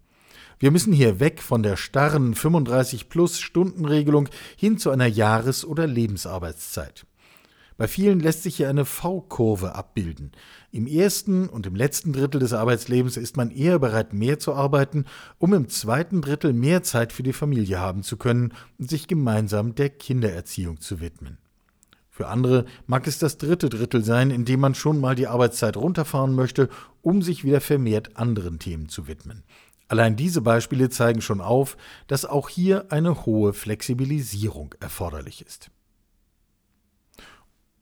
Wir 0.59 0.70
müssen 0.70 0.92
hier 0.92 1.18
weg 1.18 1.42
von 1.42 1.62
der 1.62 1.77
starren 1.77 2.35
35 2.35 3.09
plus 3.09 3.40
Stunden 3.40 3.87
Regelung 3.87 4.29
hin 4.57 4.79
zu 4.79 4.90
einer 4.90 5.07
Jahres- 5.07 5.64
oder 5.64 5.87
Lebensarbeitszeit. 5.87 7.07
Bei 7.77 7.88
vielen 7.88 8.20
lässt 8.20 8.44
sich 8.44 8.57
hier 8.57 8.68
eine 8.68 8.85
V-Kurve 8.85 9.75
abbilden. 9.75 10.31
Im 10.70 10.87
ersten 10.87 11.49
und 11.49 11.66
im 11.66 11.75
letzten 11.75 12.12
Drittel 12.12 12.38
des 12.38 12.53
Arbeitslebens 12.53 13.16
ist 13.16 13.37
man 13.37 13.51
eher 13.51 13.81
bereit, 13.81 14.12
mehr 14.12 14.38
zu 14.38 14.55
arbeiten, 14.55 15.07
um 15.38 15.55
im 15.55 15.68
zweiten 15.68 16.23
Drittel 16.23 16.53
mehr 16.53 16.85
Zeit 16.85 17.12
für 17.12 17.25
die 17.25 17.33
Familie 17.33 17.81
haben 17.81 18.05
zu 18.05 18.16
können 18.16 18.53
und 18.79 18.88
sich 18.88 19.09
gemeinsam 19.09 19.75
der 19.75 19.90
Kindererziehung 19.90 20.81
zu 20.81 21.01
widmen. 21.01 21.38
Für 22.14 22.29
andere 22.29 22.64
mag 22.87 23.09
es 23.09 23.18
das 23.18 23.38
dritte 23.38 23.68
Drittel 23.68 24.05
sein, 24.05 24.31
in 24.31 24.44
dem 24.44 24.61
man 24.61 24.77
schon 24.77 25.00
mal 25.00 25.16
die 25.16 25.27
Arbeitszeit 25.27 25.77
runterfahren 25.77 26.33
möchte, 26.33 26.68
um 27.03 27.22
sich 27.22 27.42
wieder 27.42 27.61
vermehrt 27.61 28.16
anderen 28.16 28.61
Themen 28.61 28.88
zu 28.88 29.09
widmen. 29.09 29.42
Allein 29.88 30.14
diese 30.14 30.40
Beispiele 30.40 30.90
zeigen 30.90 31.22
schon 31.22 31.40
auf, 31.40 31.77
dass 32.07 32.24
auch 32.24 32.48
hier 32.48 32.92
eine 32.92 33.27
hohe 33.27 33.53
Flexibilisierung 33.53 34.77
erforderlich 34.79 35.44
ist. 35.44 35.72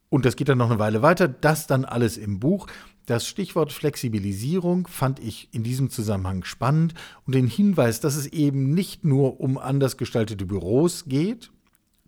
Und 0.08 0.24
das 0.24 0.36
geht 0.36 0.48
dann 0.48 0.56
noch 0.56 0.70
eine 0.70 0.78
Weile 0.78 1.02
weiter. 1.02 1.28
Das 1.28 1.66
dann 1.66 1.84
alles 1.84 2.16
im 2.16 2.40
Buch. 2.40 2.68
Das 3.04 3.26
Stichwort 3.26 3.70
Flexibilisierung 3.70 4.86
fand 4.86 5.20
ich 5.20 5.50
in 5.52 5.62
diesem 5.62 5.90
Zusammenhang 5.90 6.44
spannend 6.44 6.94
und 7.26 7.34
den 7.34 7.48
Hinweis, 7.48 8.00
dass 8.00 8.16
es 8.16 8.28
eben 8.28 8.72
nicht 8.72 9.04
nur 9.04 9.40
um 9.40 9.58
anders 9.58 9.98
gestaltete 9.98 10.46
Büros 10.46 11.04
geht, 11.04 11.50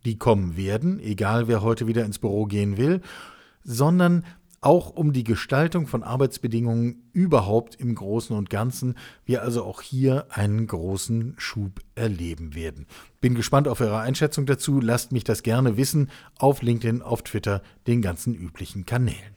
die 0.05 0.19
kommen 0.19 0.57
werden, 0.57 1.01
egal 1.01 1.49
wer 1.49 1.63
heute 1.63 1.87
wieder 1.87 2.05
ins 2.05 2.19
Büro 2.19 2.47
gehen 2.47 2.77
will, 2.77 3.01
sondern 3.63 4.25
auch 4.65 4.91
um 4.91 5.13
die 5.13 5.25
Gestaltung 5.25 5.87
von 5.87 6.03
Arbeitsbedingungen 6.03 7.03
überhaupt 7.13 7.75
im 7.75 7.95
Großen 7.95 8.35
und 8.35 8.49
Ganzen. 8.49 8.95
Wir 9.27 9.43
also 9.43 9.63
auch 9.63 9.83
hier 9.83 10.27
einen 10.31 10.67
großen 10.67 11.35
Schub 11.37 11.81
erleben 11.95 12.55
werden. 12.55 12.87
Bin 13.21 13.35
gespannt 13.35 13.69
auf 13.69 13.83
eure 13.83 13.99
Einschätzung 13.99 14.47
dazu. 14.47 14.81
Lasst 14.81 15.13
mich 15.13 15.25
das 15.25 15.43
gerne 15.43 15.77
wissen 15.77 16.11
auf 16.39 16.63
LinkedIn, 16.63 17.03
auf 17.03 17.23
Twitter, 17.23 17.63
den 17.87 18.01
ganzen 18.01 18.35
üblichen 18.35 18.87
Kanälen. 18.87 19.35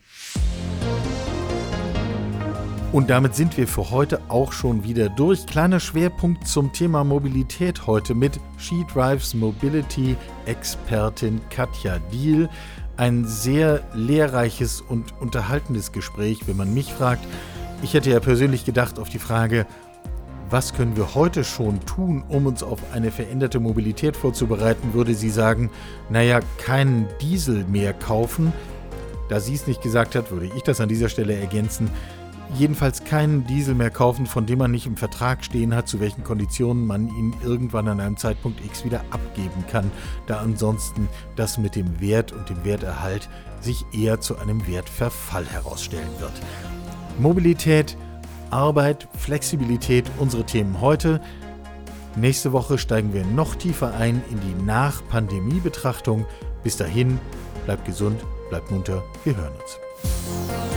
Und 2.94 3.10
damit 3.10 3.36
sind 3.36 3.58
wir 3.58 3.68
für 3.68 3.92
heute 3.92 4.22
auch 4.30 4.54
schon 4.54 4.86
wieder 4.86 5.10
durch. 5.10 5.46
Kleiner 5.46 5.82
Schwerpunkt 5.82 6.48
zum 6.48 6.72
Thema 6.72 7.04
Mobilität 7.04 7.86
heute 7.86 8.16
mit 8.16 8.40
She 8.58 8.86
Drives 8.92 9.34
Mobility 9.34 10.16
Expertin 10.46 11.42
Katja 11.50 12.00
Diel 12.14 12.48
ein 12.96 13.26
sehr 13.26 13.84
lehrreiches 13.94 14.80
und 14.80 15.14
unterhaltendes 15.20 15.92
Gespräch, 15.92 16.48
wenn 16.48 16.56
man 16.56 16.74
mich 16.74 16.94
fragt. 16.94 17.28
Ich 17.84 17.94
hätte 17.94 18.10
ja 18.10 18.22
persönlich 18.22 18.64
gedacht 18.64 19.00
auf 19.00 19.10
die 19.10 19.20
Frage, 19.20 19.68
was 20.50 20.74
können 20.74 20.96
wir 20.96 21.14
heute 21.14 21.44
schon 21.44 21.82
tun, 21.86 22.24
um 22.30 22.46
uns 22.46 22.64
auf 22.64 22.80
eine 22.94 23.12
veränderte 23.12 23.60
Mobilität 23.60 24.16
vorzubereiten, 24.16 24.94
würde 24.94 25.14
sie 25.14 25.30
sagen, 25.30 25.70
naja, 26.10 26.40
keinen 26.58 27.06
Diesel 27.20 27.66
mehr 27.66 27.92
kaufen. 27.94 28.54
Da 29.28 29.42
sie 29.42 29.56
es 29.56 29.68
nicht 29.68 29.82
gesagt 29.82 30.16
hat, 30.16 30.32
würde 30.32 30.50
ich 30.56 30.64
das 30.64 30.80
an 30.80 30.88
dieser 30.88 31.10
Stelle 31.10 31.36
ergänzen 31.36 31.90
jedenfalls 32.56 33.04
keinen 33.04 33.46
Diesel 33.46 33.76
mehr 33.76 33.90
kaufen, 33.90 34.26
von 34.26 34.46
dem 34.46 34.60
man 34.60 34.72
nicht 34.72 34.86
im 34.86 34.98
Vertrag 34.98 35.44
stehen 35.44 35.76
hat, 35.76 35.88
zu 35.88 36.00
welchen 36.00 36.24
Konditionen 36.24 36.86
man 36.86 37.08
ihn 37.10 37.34
irgendwann 37.44 37.88
an 37.88 38.00
einem 38.00 38.18
Zeitpunkt 38.18 38.64
X 38.66 38.86
wieder 38.86 39.02
abgeben 39.12 39.66
kann, 39.70 39.92
da 40.28 40.38
ansonsten 40.38 41.08
das 41.36 41.58
mit 41.58 41.76
dem 41.76 42.00
Wert 42.00 42.32
und 42.32 42.50
dem 42.50 42.64
Werterhalt 42.64 43.30
sich 43.62 43.86
eher 43.92 44.22
zu 44.22 44.38
einem 44.38 44.68
Wertverfall 44.68 45.46
herausstellen 45.46 46.10
wird. 46.20 46.34
Mobilität, 47.20 47.98
Arbeit, 48.50 49.08
Flexibilität, 49.18 50.06
unsere 50.20 50.46
Themen 50.46 50.80
heute. 50.80 51.20
Nächste 52.16 52.52
Woche 52.52 52.78
steigen 52.78 53.14
wir 53.14 53.26
noch 53.26 53.56
tiefer 53.56 53.94
ein 53.96 54.22
in 54.32 54.40
die 54.40 54.64
Nach-Pandemie-Betrachtung. 54.64 56.26
Bis 56.64 56.78
dahin, 56.78 57.20
bleibt 57.66 57.86
gesund, 57.86 58.24
bleibt 58.50 58.72
munter, 58.72 59.04
wir 59.24 59.36
hören 59.36 59.54
uns. 59.62 60.77